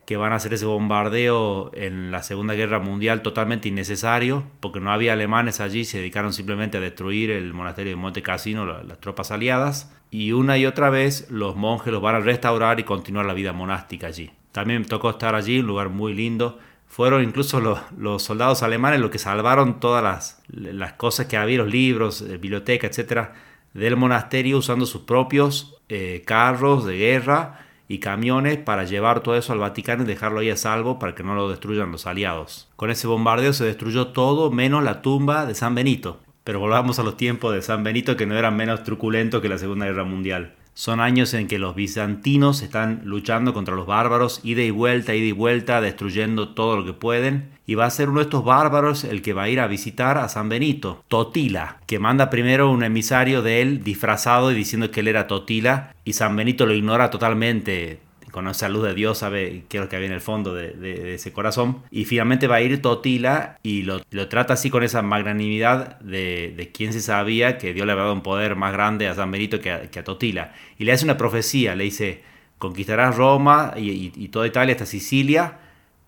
que 0.09 0.17
van 0.17 0.33
a 0.33 0.37
hacer 0.37 0.55
ese 0.55 0.65
bombardeo 0.65 1.71
en 1.75 2.11
la 2.11 2.23
Segunda 2.23 2.55
Guerra 2.55 2.79
Mundial 2.79 3.21
totalmente 3.21 3.69
innecesario, 3.69 4.45
porque 4.61 4.81
no 4.81 4.91
había 4.91 5.13
alemanes 5.13 5.61
allí, 5.61 5.85
se 5.85 5.99
dedicaron 5.99 6.33
simplemente 6.33 6.79
a 6.79 6.81
destruir 6.81 7.31
el 7.31 7.53
monasterio 7.53 7.91
de 7.91 7.97
Monte 7.97 8.23
Cassino, 8.23 8.65
las 8.65 9.01
tropas 9.01 9.31
aliadas, 9.33 9.93
y 10.11 10.33
una 10.33 10.57
y 10.57 10.65
otra 10.65 10.89
vez 10.89 11.31
los 11.31 11.57
monjes 11.57 11.93
los 11.93 12.01
van 12.01 12.15
a 12.15 12.21
restaurar 12.21 12.81
y 12.81 12.85
continuar 12.85 13.27
la 13.27 13.35
vida 13.35 13.53
monástica 13.53 14.07
allí. 14.07 14.31
También 14.53 14.85
tocó 14.85 15.11
estar 15.11 15.35
allí, 15.35 15.61
un 15.61 15.67
lugar 15.67 15.89
muy 15.89 16.15
lindo. 16.15 16.59
Fueron 16.87 17.23
incluso 17.23 17.61
los, 17.61 18.23
soldados 18.23 18.63
alemanes 18.63 19.01
los 19.01 19.11
que 19.11 19.19
salvaron 19.19 19.79
todas 19.79 20.03
las, 20.03 20.43
las, 20.49 20.95
cosas 20.95 21.27
que 21.27 21.37
había, 21.37 21.59
los 21.59 21.71
libros, 21.71 22.23
eh, 22.23 22.39
biblioteca, 22.39 22.87
etcétera, 22.87 23.35
del 23.75 23.97
monasterio 23.97 24.59
usando 24.59 24.87
sus 24.87 25.03
propios 25.03 25.77
eh, 25.89 26.23
carros 26.27 26.87
de 26.87 26.97
guerra 26.97 27.61
y 27.89 27.99
camiones 27.99 28.59
para 28.59 28.85
llevar 28.85 29.21
todo 29.23 29.37
eso 29.37 29.53
al 29.53 29.59
Vaticano 29.59 30.03
y 30.03 30.07
dejarlo 30.07 30.41
ahí 30.41 30.51
a 30.51 30.57
salvo 30.57 30.99
para 30.99 31.15
que 31.15 31.23
no 31.23 31.35
lo 31.35 31.49
destruyan 31.49 31.91
los 31.91 32.07
aliados. 32.07 32.69
Con 32.77 32.91
ese 32.91 33.07
bombardeo 33.07 33.53
se 33.53 33.65
destruyó 33.65 34.09
todo 34.09 34.51
menos 34.51 34.83
la 34.83 35.01
tumba 35.03 35.47
de 35.47 35.55
San 35.55 35.75
Benito. 35.75 36.21
Pero 36.45 36.61
volvamos 36.61 36.99
a 36.99 37.03
los 37.03 37.17
tiempos 37.19 37.53
de 37.53 37.61
San 37.61 37.85
Benito 37.85 38.17
que 38.17 38.25
no 38.25 38.35
eran 38.37 38.57
menos 38.57 38.83
truculentos 38.83 39.43
que 39.43 39.51
la 39.51 39.59
Segunda 39.59 39.85
Guerra 39.87 40.05
Mundial. 40.05 40.55
Son 40.79 41.01
años 41.01 41.35
en 41.35 41.49
que 41.49 41.59
los 41.59 41.75
bizantinos 41.75 42.63
están 42.63 43.01
luchando 43.03 43.53
contra 43.53 43.75
los 43.75 43.85
bárbaros, 43.85 44.39
ida 44.45 44.63
y 44.63 44.71
vuelta, 44.71 45.13
ida 45.13 45.27
y 45.27 45.33
vuelta, 45.33 45.81
destruyendo 45.81 46.51
todo 46.51 46.77
lo 46.77 46.85
que 46.85 46.93
pueden. 46.93 47.49
Y 47.67 47.75
va 47.75 47.87
a 47.87 47.91
ser 47.91 48.09
uno 48.09 48.21
de 48.21 48.27
estos 48.27 48.45
bárbaros 48.45 49.03
el 49.03 49.21
que 49.21 49.33
va 49.33 49.43
a 49.43 49.49
ir 49.49 49.59
a 49.59 49.67
visitar 49.67 50.19
a 50.19 50.29
San 50.29 50.49
Benito, 50.49 51.03
Totila, 51.09 51.79
que 51.87 51.99
manda 51.99 52.31
primero 52.31 52.71
un 52.71 52.85
emisario 52.85 53.43
de 53.43 53.61
él 53.61 53.83
disfrazado 53.83 54.53
y 54.53 54.55
diciendo 54.55 54.93
que 54.93 55.01
él 55.01 55.09
era 55.09 55.27
Totila, 55.27 55.97
y 56.05 56.13
San 56.13 56.37
Benito 56.37 56.65
lo 56.65 56.75
ignora 56.75 57.11
totalmente, 57.11 57.99
conoce 58.39 58.65
a 58.65 58.69
luz 58.69 58.85
de 58.85 58.95
Dios, 58.95 59.19
sabe 59.19 59.65
qué 59.69 59.79
es 59.79 59.83
lo 59.83 59.89
que 59.89 59.97
había 59.97 60.07
en 60.07 60.15
el 60.15 60.21
fondo 60.21 60.55
de, 60.55 61.15
ese 61.15 61.33
corazón. 61.33 61.83
Y 61.91 62.05
finalmente 62.05 62.47
va 62.47 62.57
a 62.57 62.61
ir 62.61 62.81
Totila 62.81 63.59
y 63.65 63.83
lo, 63.83 64.01
trata 64.29 64.53
así 64.53 64.71
con 64.71 64.85
esa 64.85 65.03
magnanimidad 65.03 65.99
de, 65.99 66.71
quien 66.73 66.93
se 66.93 67.01
sabía 67.01 67.59
que 67.59 67.75
Dios 67.75 67.85
le 67.85 67.91
había 67.91 68.05
dado 68.05 68.15
un 68.15 68.23
poder 68.23 68.55
más 68.55 68.73
grande 68.73 69.09
a 69.09 69.15
San 69.17 69.33
Benito 69.33 69.61
que 69.61 69.73
a, 69.73 70.05
Totila. 70.05 70.53
Y 70.79 70.85
le 70.85 70.93
hace 70.93 71.05
una 71.05 71.17
profecía, 71.17 71.75
le 71.75 71.83
dice, 71.83 72.23
conquistarás 72.59 73.17
Roma 73.17 73.75
y, 73.77 74.13
y 74.15 74.29
toda 74.29 74.47
Italia 74.47 74.75
hasta 74.75 74.87
Sicilia, 74.87 75.59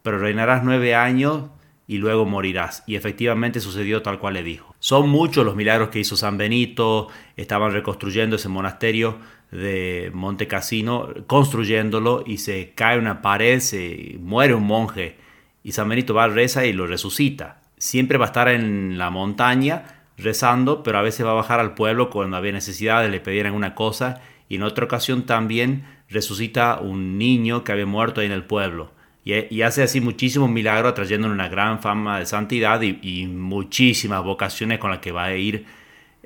pero 0.04 0.20
reinarás 0.20 0.62
nueve 0.62 0.94
años 0.94 1.46
y 1.88 1.98
luego 1.98 2.26
morirás. 2.26 2.84
Y 2.86 2.94
efectivamente 2.94 3.58
sucedió 3.58 4.02
tal 4.02 4.20
cual 4.20 4.34
le 4.34 4.44
dijo. 4.44 4.72
Son 4.78 5.08
muchos 5.08 5.44
los 5.44 5.56
milagros 5.56 5.88
que 5.88 5.98
hizo 5.98 6.16
San 6.16 6.38
Benito, 6.38 7.08
estaban 7.36 7.72
reconstruyendo 7.72 8.36
ese 8.36 8.48
monasterio 8.48 9.18
de 9.50 10.10
Monte 10.14 10.46
Cassino, 10.46 11.08
construyéndolo 11.26 12.22
y 12.26 12.38
se 12.38 12.72
cae 12.74 12.98
una 12.98 13.22
pared, 13.22 13.60
se 13.60 14.16
muere 14.20 14.54
un 14.54 14.66
monje 14.66 15.16
y 15.62 15.72
San 15.72 15.88
Benito 15.88 16.14
va, 16.14 16.28
reza 16.28 16.64
y 16.66 16.72
lo 16.72 16.86
resucita. 16.86 17.60
Siempre 17.76 18.18
va 18.18 18.26
a 18.26 18.28
estar 18.28 18.48
en 18.48 18.98
la 18.98 19.10
montaña 19.10 20.02
rezando, 20.16 20.82
pero 20.82 20.98
a 20.98 21.02
veces 21.02 21.26
va 21.26 21.30
a 21.30 21.34
bajar 21.34 21.60
al 21.60 21.74
pueblo 21.74 22.10
cuando 22.10 22.36
había 22.36 22.52
necesidades, 22.52 23.10
le 23.10 23.20
pedían 23.20 23.54
una 23.54 23.74
cosa 23.74 24.20
y 24.48 24.56
en 24.56 24.62
otra 24.62 24.84
ocasión 24.84 25.24
también 25.26 25.84
resucita 26.08 26.78
un 26.80 27.18
niño 27.18 27.64
que 27.64 27.72
había 27.72 27.86
muerto 27.86 28.20
ahí 28.20 28.26
en 28.26 28.32
el 28.32 28.44
pueblo 28.44 28.92
y, 29.24 29.62
hace 29.62 29.82
así 29.82 30.00
muchísimos 30.00 30.48
milagros, 30.50 30.94
trayéndole 30.94 31.34
una 31.34 31.48
gran 31.48 31.80
fama 31.80 32.18
de 32.18 32.26
santidad 32.26 32.80
y, 32.82 33.26
muchísimas 33.26 34.24
vocaciones 34.24 34.78
con 34.78 34.90
las 34.90 35.00
que 35.00 35.12
va 35.12 35.24
a 35.24 35.36
ir 35.36 35.66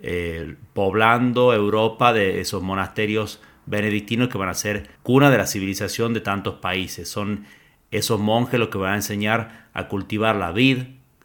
eh, 0.07 0.57
poblando 0.75 1.55
Europa 1.55 2.13
de 2.13 2.43
esos 2.43 2.63
monasterios 2.63 3.41
benedictinos 3.65 4.29
que 4.29 4.37
van 4.37 4.51
a 4.51 4.55
ser 4.55 4.91
cuna 5.03 5.31
de 5.31 5.39
la 5.39 5.47
civilización 5.47 6.13
de 6.13 6.21
tantos 6.21 6.57
países. 6.57 7.09
Son 7.09 7.47
esos 7.91 8.21
monjes 8.21 8.61
los 8.61 8.69
que 8.69 8.77
van 8.77 8.93
a 8.93 8.97
enseñar 8.97 9.71
a 9.73 9.89
cultivar 9.89 10.37
la 10.37 10.53
vid 10.53 10.83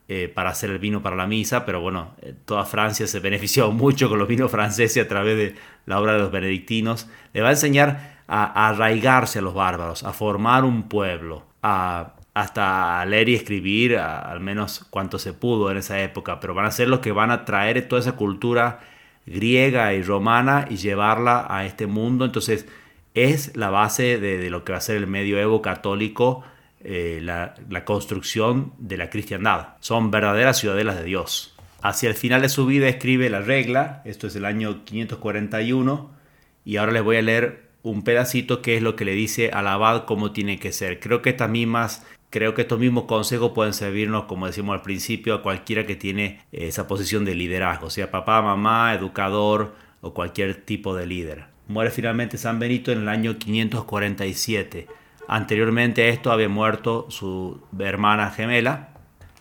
eh, 0.07 0.31
para 0.33 0.51
hacer 0.51 0.69
el 0.69 0.79
vino 0.79 1.03
para 1.03 1.17
la 1.17 1.27
misa, 1.27 1.65
pero 1.65 1.81
bueno, 1.81 2.15
eh, 2.21 2.33
toda 2.45 2.63
Francia 2.63 3.05
se 3.05 3.19
benefició 3.19 3.69
mucho 3.73 4.07
con 4.07 4.17
los 4.17 4.29
vinos 4.29 4.49
franceses 4.49 5.03
a 5.03 5.09
través 5.09 5.35
de 5.35 5.55
la 5.85 5.99
obra 5.99 6.13
de 6.13 6.19
los 6.19 6.31
benedictinos. 6.31 7.09
Le 7.33 7.41
va 7.41 7.49
a 7.49 7.51
enseñar 7.51 8.21
a 8.29 8.69
arraigarse 8.69 9.39
a 9.39 9.41
los 9.41 9.53
bárbaros, 9.53 10.05
a 10.05 10.13
formar 10.13 10.63
un 10.63 10.87
pueblo 10.87 11.43
a, 11.61 12.13
hasta 12.33 13.05
leer 13.05 13.29
y 13.29 13.35
escribir, 13.35 13.97
al 13.97 14.39
menos 14.39 14.85
cuanto 14.89 15.19
se 15.19 15.33
pudo 15.33 15.71
en 15.71 15.77
esa 15.77 16.01
época, 16.01 16.39
pero 16.39 16.53
van 16.53 16.65
a 16.65 16.71
ser 16.71 16.87
los 16.87 16.99
que 16.99 17.11
van 17.11 17.31
a 17.31 17.45
traer 17.45 17.87
toda 17.87 18.01
esa 18.01 18.13
cultura 18.13 18.79
griega 19.25 19.93
y 19.93 20.01
romana 20.01 20.65
y 20.69 20.77
llevarla 20.77 21.45
a 21.49 21.65
este 21.65 21.87
mundo. 21.87 22.25
Entonces 22.25 22.67
es 23.13 23.55
la 23.55 23.69
base 23.69 24.19
de, 24.19 24.49
lo 24.49 24.63
que 24.63 24.71
va 24.71 24.77
a 24.77 24.81
ser 24.81 24.97
el 24.97 25.07
medioevo 25.07 25.61
católico, 25.61 26.43
eh, 26.81 27.19
la, 27.21 27.55
la 27.69 27.85
construcción 27.85 28.73
de 28.77 28.97
la 28.97 29.09
cristiandad. 29.09 29.69
Son 29.79 30.11
verdaderas 30.11 30.59
ciudadelas 30.59 30.97
de 30.97 31.03
Dios. 31.03 31.55
Hacia 31.81 32.09
el 32.09 32.15
final 32.15 32.41
de 32.41 32.49
su 32.49 32.65
vida 32.65 32.89
escribe 32.89 33.29
la 33.29 33.41
regla, 33.41 34.01
esto 34.05 34.27
es 34.27 34.35
el 34.35 34.45
año 34.45 34.83
541, 34.83 36.11
y 36.65 36.77
ahora 36.77 36.91
les 36.91 37.03
voy 37.03 37.17
a 37.17 37.21
leer 37.21 37.69
un 37.83 38.03
pedacito 38.03 38.61
que 38.61 38.75
es 38.75 38.83
lo 38.83 38.95
que 38.95 39.05
le 39.05 39.13
dice 39.13 39.51
al 39.51 39.67
abad 39.67 40.05
cómo 40.05 40.31
tiene 40.31 40.59
que 40.59 40.71
ser. 40.71 40.99
Creo 40.99 41.21
que 41.21 41.29
estas 41.29 41.49
mismas 41.49 42.05
creo 42.29 42.53
que 42.53 42.61
estos 42.61 42.79
mismos 42.79 43.05
consejos 43.05 43.51
pueden 43.53 43.73
servirnos, 43.73 44.25
como 44.25 44.45
decimos 44.45 44.73
al 44.73 44.81
principio, 44.81 45.33
a 45.33 45.41
cualquiera 45.41 45.85
que 45.85 45.95
tiene 45.95 46.41
esa 46.51 46.87
posición 46.87 47.25
de 47.25 47.35
liderazgo, 47.35 47.89
sea 47.89 48.11
papá, 48.11 48.41
mamá, 48.41 48.93
educador 48.93 49.75
o 50.01 50.13
cualquier 50.13 50.55
tipo 50.55 50.95
de 50.95 51.05
líder. 51.05 51.45
Muere 51.67 51.91
finalmente 51.91 52.37
San 52.37 52.59
Benito 52.59 52.91
en 52.91 52.99
el 52.99 53.09
año 53.09 53.37
547. 53.37 54.87
Anteriormente 55.27 56.03
a 56.03 56.07
esto 56.07 56.31
había 56.31 56.49
muerto 56.49 57.05
su 57.09 57.61
hermana 57.77 58.31
gemela, 58.31 58.89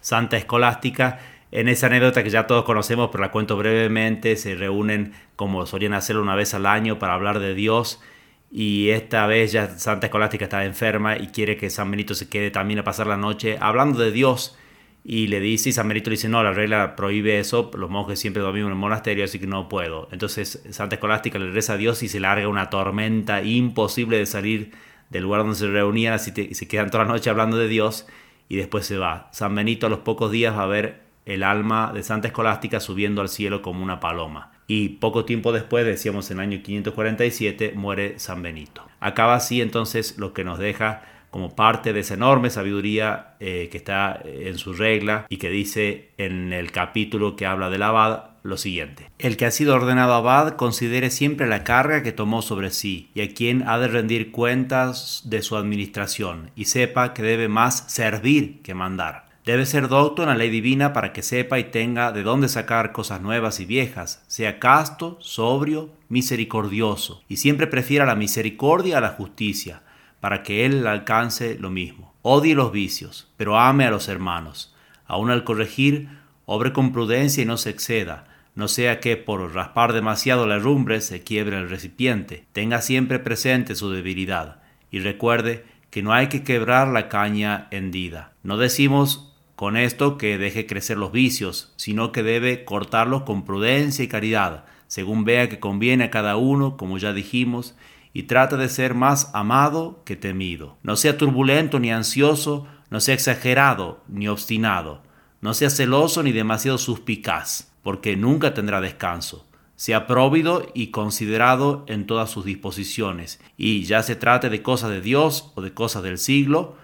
Santa 0.00 0.36
Escolástica. 0.36 1.20
En 1.50 1.68
esa 1.68 1.86
anécdota 1.86 2.22
que 2.22 2.28
ya 2.28 2.46
todos 2.46 2.64
conocemos, 2.64 3.08
pero 3.10 3.22
la 3.22 3.30
cuento 3.30 3.56
brevemente, 3.56 4.36
se 4.36 4.54
reúnen 4.54 5.14
como 5.36 5.64
solían 5.64 5.94
hacerlo 5.94 6.20
una 6.20 6.34
vez 6.34 6.52
al 6.52 6.66
año 6.66 6.98
para 6.98 7.14
hablar 7.14 7.38
de 7.38 7.54
Dios 7.54 8.00
y 8.50 8.90
esta 8.90 9.26
vez 9.26 9.52
ya 9.52 9.78
Santa 9.78 10.06
Escolástica 10.06 10.44
está 10.44 10.64
enferma 10.64 11.18
y 11.18 11.28
quiere 11.28 11.56
que 11.56 11.68
San 11.70 11.90
Benito 11.90 12.14
se 12.14 12.28
quede 12.28 12.50
también 12.50 12.78
a 12.78 12.84
pasar 12.84 13.06
la 13.06 13.16
noche 13.16 13.58
hablando 13.60 13.98
de 13.98 14.10
Dios 14.10 14.56
y 15.04 15.26
le 15.26 15.40
dice 15.40 15.68
y 15.68 15.72
San 15.72 15.88
Benito 15.88 16.10
le 16.10 16.16
dice 16.16 16.28
no, 16.28 16.42
la 16.42 16.52
regla 16.52 16.96
prohíbe 16.96 17.38
eso, 17.38 17.70
los 17.76 17.90
monjes 17.90 18.18
siempre 18.18 18.42
dormimos 18.42 18.68
en 18.68 18.72
el 18.72 18.78
monasterio 18.78 19.24
así 19.24 19.38
que 19.38 19.46
no 19.46 19.68
puedo. 19.68 20.08
Entonces 20.12 20.62
Santa 20.70 20.96
Escolástica 20.96 21.38
le 21.38 21.50
reza 21.50 21.74
a 21.74 21.76
Dios 21.76 22.02
y 22.02 22.08
se 22.08 22.20
larga 22.20 22.48
una 22.48 22.70
tormenta 22.70 23.42
imposible 23.42 24.18
de 24.18 24.26
salir 24.26 24.72
del 25.10 25.24
lugar 25.24 25.42
donde 25.42 25.56
se 25.56 25.66
reunían, 25.68 26.14
así 26.14 26.32
se 26.54 26.68
quedan 26.68 26.90
toda 26.90 27.04
la 27.04 27.12
noche 27.12 27.30
hablando 27.30 27.58
de 27.58 27.68
Dios 27.68 28.06
y 28.48 28.56
después 28.56 28.86
se 28.86 28.96
va. 28.96 29.28
San 29.32 29.54
Benito 29.54 29.86
a 29.86 29.90
los 29.90 30.00
pocos 30.00 30.30
días 30.30 30.56
va 30.56 30.62
a 30.64 30.66
ver 30.66 31.02
el 31.26 31.42
alma 31.42 31.92
de 31.92 32.02
Santa 32.02 32.28
Escolástica 32.28 32.80
subiendo 32.80 33.20
al 33.20 33.28
cielo 33.28 33.60
como 33.60 33.82
una 33.82 34.00
paloma 34.00 34.57
y 34.68 34.90
poco 34.90 35.24
tiempo 35.24 35.50
después, 35.50 35.84
decíamos 35.86 36.30
en 36.30 36.36
el 36.36 36.42
año 36.42 36.62
547, 36.62 37.72
muere 37.74 38.18
San 38.18 38.42
Benito. 38.42 38.84
Acaba 39.00 39.34
así 39.34 39.62
entonces 39.62 40.18
lo 40.18 40.34
que 40.34 40.44
nos 40.44 40.58
deja 40.58 41.02
como 41.30 41.56
parte 41.56 41.92
de 41.92 42.00
esa 42.00 42.14
enorme 42.14 42.50
sabiduría 42.50 43.34
eh, 43.40 43.68
que 43.70 43.78
está 43.78 44.20
en 44.24 44.58
su 44.58 44.74
regla 44.74 45.26
y 45.28 45.38
que 45.38 45.50
dice 45.50 46.10
en 46.18 46.52
el 46.52 46.70
capítulo 46.70 47.34
que 47.34 47.46
habla 47.46 47.70
del 47.70 47.82
abad 47.82 48.24
lo 48.42 48.56
siguiente. 48.56 49.10
El 49.18 49.36
que 49.36 49.46
ha 49.46 49.50
sido 49.50 49.74
ordenado 49.74 50.14
abad 50.14 50.56
considere 50.56 51.10
siempre 51.10 51.46
la 51.46 51.64
carga 51.64 52.02
que 52.02 52.12
tomó 52.12 52.42
sobre 52.42 52.70
sí 52.70 53.10
y 53.14 53.22
a 53.22 53.34
quien 53.34 53.66
ha 53.66 53.78
de 53.78 53.88
rendir 53.88 54.32
cuentas 54.32 55.22
de 55.24 55.42
su 55.42 55.56
administración 55.56 56.50
y 56.56 56.66
sepa 56.66 57.14
que 57.14 57.22
debe 57.22 57.48
más 57.48 57.84
servir 57.88 58.62
que 58.62 58.74
mandar 58.74 59.27
Debe 59.48 59.64
ser 59.64 59.88
docto 59.88 60.22
en 60.22 60.28
la 60.28 60.34
ley 60.34 60.50
divina 60.50 60.92
para 60.92 61.14
que 61.14 61.22
sepa 61.22 61.58
y 61.58 61.64
tenga 61.64 62.12
de 62.12 62.22
dónde 62.22 62.50
sacar 62.50 62.92
cosas 62.92 63.22
nuevas 63.22 63.60
y 63.60 63.64
viejas, 63.64 64.22
sea 64.26 64.58
casto, 64.58 65.16
sobrio, 65.22 65.88
misericordioso, 66.10 67.22
y 67.30 67.38
siempre 67.38 67.66
prefiera 67.66 68.04
la 68.04 68.14
misericordia 68.14 68.98
a 68.98 69.00
la 69.00 69.08
justicia, 69.08 69.80
para 70.20 70.42
que 70.42 70.66
él 70.66 70.86
alcance 70.86 71.56
lo 71.58 71.70
mismo. 71.70 72.12
Odie 72.20 72.54
los 72.54 72.72
vicios, 72.72 73.32
pero 73.38 73.58
ame 73.58 73.86
a 73.86 73.90
los 73.90 74.08
hermanos. 74.08 74.76
Aun 75.06 75.30
al 75.30 75.44
corregir, 75.44 76.10
obre 76.44 76.74
con 76.74 76.92
prudencia 76.92 77.42
y 77.42 77.46
no 77.46 77.56
se 77.56 77.70
exceda, 77.70 78.26
no 78.54 78.68
sea 78.68 79.00
que 79.00 79.16
por 79.16 79.54
raspar 79.54 79.94
demasiado 79.94 80.46
la 80.46 80.56
herrumbre 80.56 81.00
se 81.00 81.22
quiebre 81.22 81.56
el 81.56 81.70
recipiente. 81.70 82.44
Tenga 82.52 82.82
siempre 82.82 83.18
presente 83.18 83.76
su 83.76 83.90
debilidad, 83.90 84.60
y 84.90 84.98
recuerde 84.98 85.64
que 85.88 86.02
no 86.02 86.12
hay 86.12 86.26
que 86.26 86.44
quebrar 86.44 86.88
la 86.88 87.08
caña 87.08 87.66
hendida. 87.70 88.32
No 88.42 88.58
decimos 88.58 89.27
con 89.58 89.76
esto 89.76 90.18
que 90.18 90.38
deje 90.38 90.66
crecer 90.68 90.98
los 90.98 91.10
vicios, 91.10 91.72
sino 91.74 92.12
que 92.12 92.22
debe 92.22 92.64
cortarlos 92.64 93.22
con 93.22 93.44
prudencia 93.44 94.04
y 94.04 94.06
caridad, 94.06 94.66
según 94.86 95.24
vea 95.24 95.48
que 95.48 95.58
conviene 95.58 96.04
a 96.04 96.10
cada 96.12 96.36
uno, 96.36 96.76
como 96.76 96.96
ya 96.96 97.12
dijimos, 97.12 97.74
y 98.12 98.22
trata 98.22 98.56
de 98.56 98.68
ser 98.68 98.94
más 98.94 99.32
amado 99.34 100.04
que 100.04 100.14
temido. 100.14 100.76
No 100.84 100.94
sea 100.94 101.18
turbulento 101.18 101.80
ni 101.80 101.90
ansioso, 101.90 102.68
no 102.88 103.00
sea 103.00 103.14
exagerado 103.16 104.04
ni 104.06 104.28
obstinado, 104.28 105.02
no 105.40 105.54
sea 105.54 105.70
celoso 105.70 106.22
ni 106.22 106.30
demasiado 106.30 106.78
suspicaz, 106.78 107.72
porque 107.82 108.16
nunca 108.16 108.54
tendrá 108.54 108.80
descanso. 108.80 109.44
Sea 109.74 110.06
próvido 110.06 110.70
y 110.72 110.92
considerado 110.92 111.84
en 111.88 112.06
todas 112.06 112.30
sus 112.30 112.44
disposiciones, 112.44 113.40
y 113.56 113.82
ya 113.82 114.04
se 114.04 114.14
trate 114.14 114.50
de 114.50 114.62
cosas 114.62 114.90
de 114.90 115.00
Dios 115.00 115.50
o 115.56 115.62
de 115.62 115.74
cosas 115.74 116.04
del 116.04 116.18
siglo, 116.18 116.76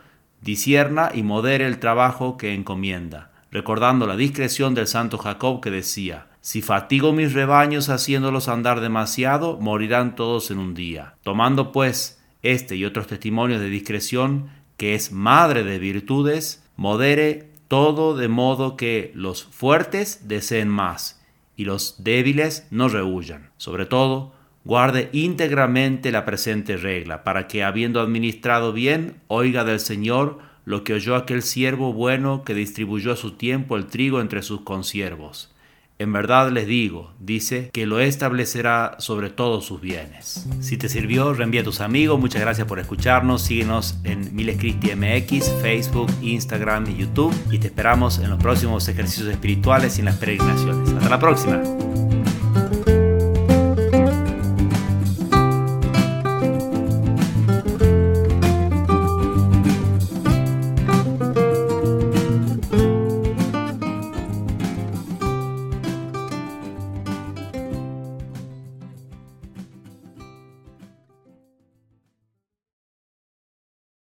disierna 0.45 1.11
y 1.13 1.23
modere 1.23 1.67
el 1.67 1.79
trabajo 1.79 2.37
que 2.37 2.55
encomienda, 2.55 3.33
recordando 3.51 4.07
la 4.07 4.17
discreción 4.17 4.75
del 4.75 4.87
santo 4.87 5.19
Jacob 5.19 5.61
que 5.61 5.71
decía, 5.71 6.27
si 6.43 6.61
fatigo 6.61 7.15
mis 7.15 7.33
rebaños 7.33 7.89
haciéndolos 7.89 8.49
andar 8.49 8.81
demasiado, 8.81 9.59
morirán 9.59 10.15
todos 10.15 10.51
en 10.51 10.59
un 10.59 10.75
día. 10.75 11.15
Tomando 11.23 11.73
pues 11.73 12.21
este 12.43 12.77
y 12.77 12.85
otros 12.85 13.07
testimonios 13.07 13.61
de 13.61 13.71
discreción, 13.71 14.51
que 14.77 14.95
es 14.95 15.11
madre 15.11 15.65
de 15.65 15.79
virtudes, 15.79 16.63
modere 16.77 17.51
todo 17.69 18.15
de 18.15 18.29
modo 18.29 18.77
que 18.77 19.11
los 19.15 19.45
fuertes 19.45 20.29
deseen 20.29 20.69
más 20.69 21.25
y 21.57 21.65
los 21.65 22.05
débiles 22.05 22.67
no 22.71 22.89
rehuyan. 22.89 23.51
Sobre 23.57 23.87
todo, 23.87 24.35
guarde 24.65 25.11
íntegramente 25.13 26.11
la 26.11 26.25
presente 26.25 26.77
regla, 26.77 27.25
para 27.25 27.47
que, 27.47 27.65
habiendo 27.65 28.01
administrado 28.01 28.73
bien, 28.73 29.17
oiga 29.29 29.65
del 29.65 29.81
Señor 29.81 30.39
lo 30.65 30.83
que 30.83 30.95
oyó 30.95 31.17
aquel 31.17 31.43
siervo 31.43 31.93
bueno 31.93 32.43
que 32.43 32.55
distribuyó 32.55 33.13
a 33.13 33.17
su 33.17 33.33
tiempo 33.33 33.77
el 33.77 33.87
trigo 33.87 34.21
entre 34.21 34.43
sus 34.43 34.63
consiervos. 34.63 35.51
En 35.99 36.13
verdad 36.13 36.51
les 36.51 36.67
digo, 36.67 37.13
dice, 37.21 37.71
que 37.73 37.87
lo 37.87 38.01
establecerá 38.01 38.97
sobre 38.99 39.31
todos 39.31 39.65
sus 39.65 39.81
bienes. 39.81 40.47
Si 40.61 40.77
te 40.77 40.89
sirvió, 40.89 41.33
reenvía 41.35 41.61
a 41.61 41.65
tus 41.65 41.81
amigos. 41.81 42.19
Muchas 42.19 42.41
gracias 42.41 42.67
por 42.67 42.81
escucharnos. 42.81 43.43
Síguenos 43.43 43.99
en 44.03 44.35
Miles 44.35 44.59
Cristi 44.59 44.89
MX, 44.97 45.53
Facebook, 45.63 46.11
Instagram 46.21 46.91
y 46.91 46.97
YouTube. 46.97 47.33
Y 47.53 47.59
te 47.59 47.69
esperamos 47.69 48.19
en 48.19 48.31
los 48.31 48.41
próximos 48.41 48.89
ejercicios 48.89 49.29
espirituales 49.29 49.97
y 49.97 50.01
en 50.01 50.07
las 50.07 50.17
peregrinaciones. 50.17 50.91
Hasta 50.91 51.09
la 51.09 51.21
próxima. 51.21 51.63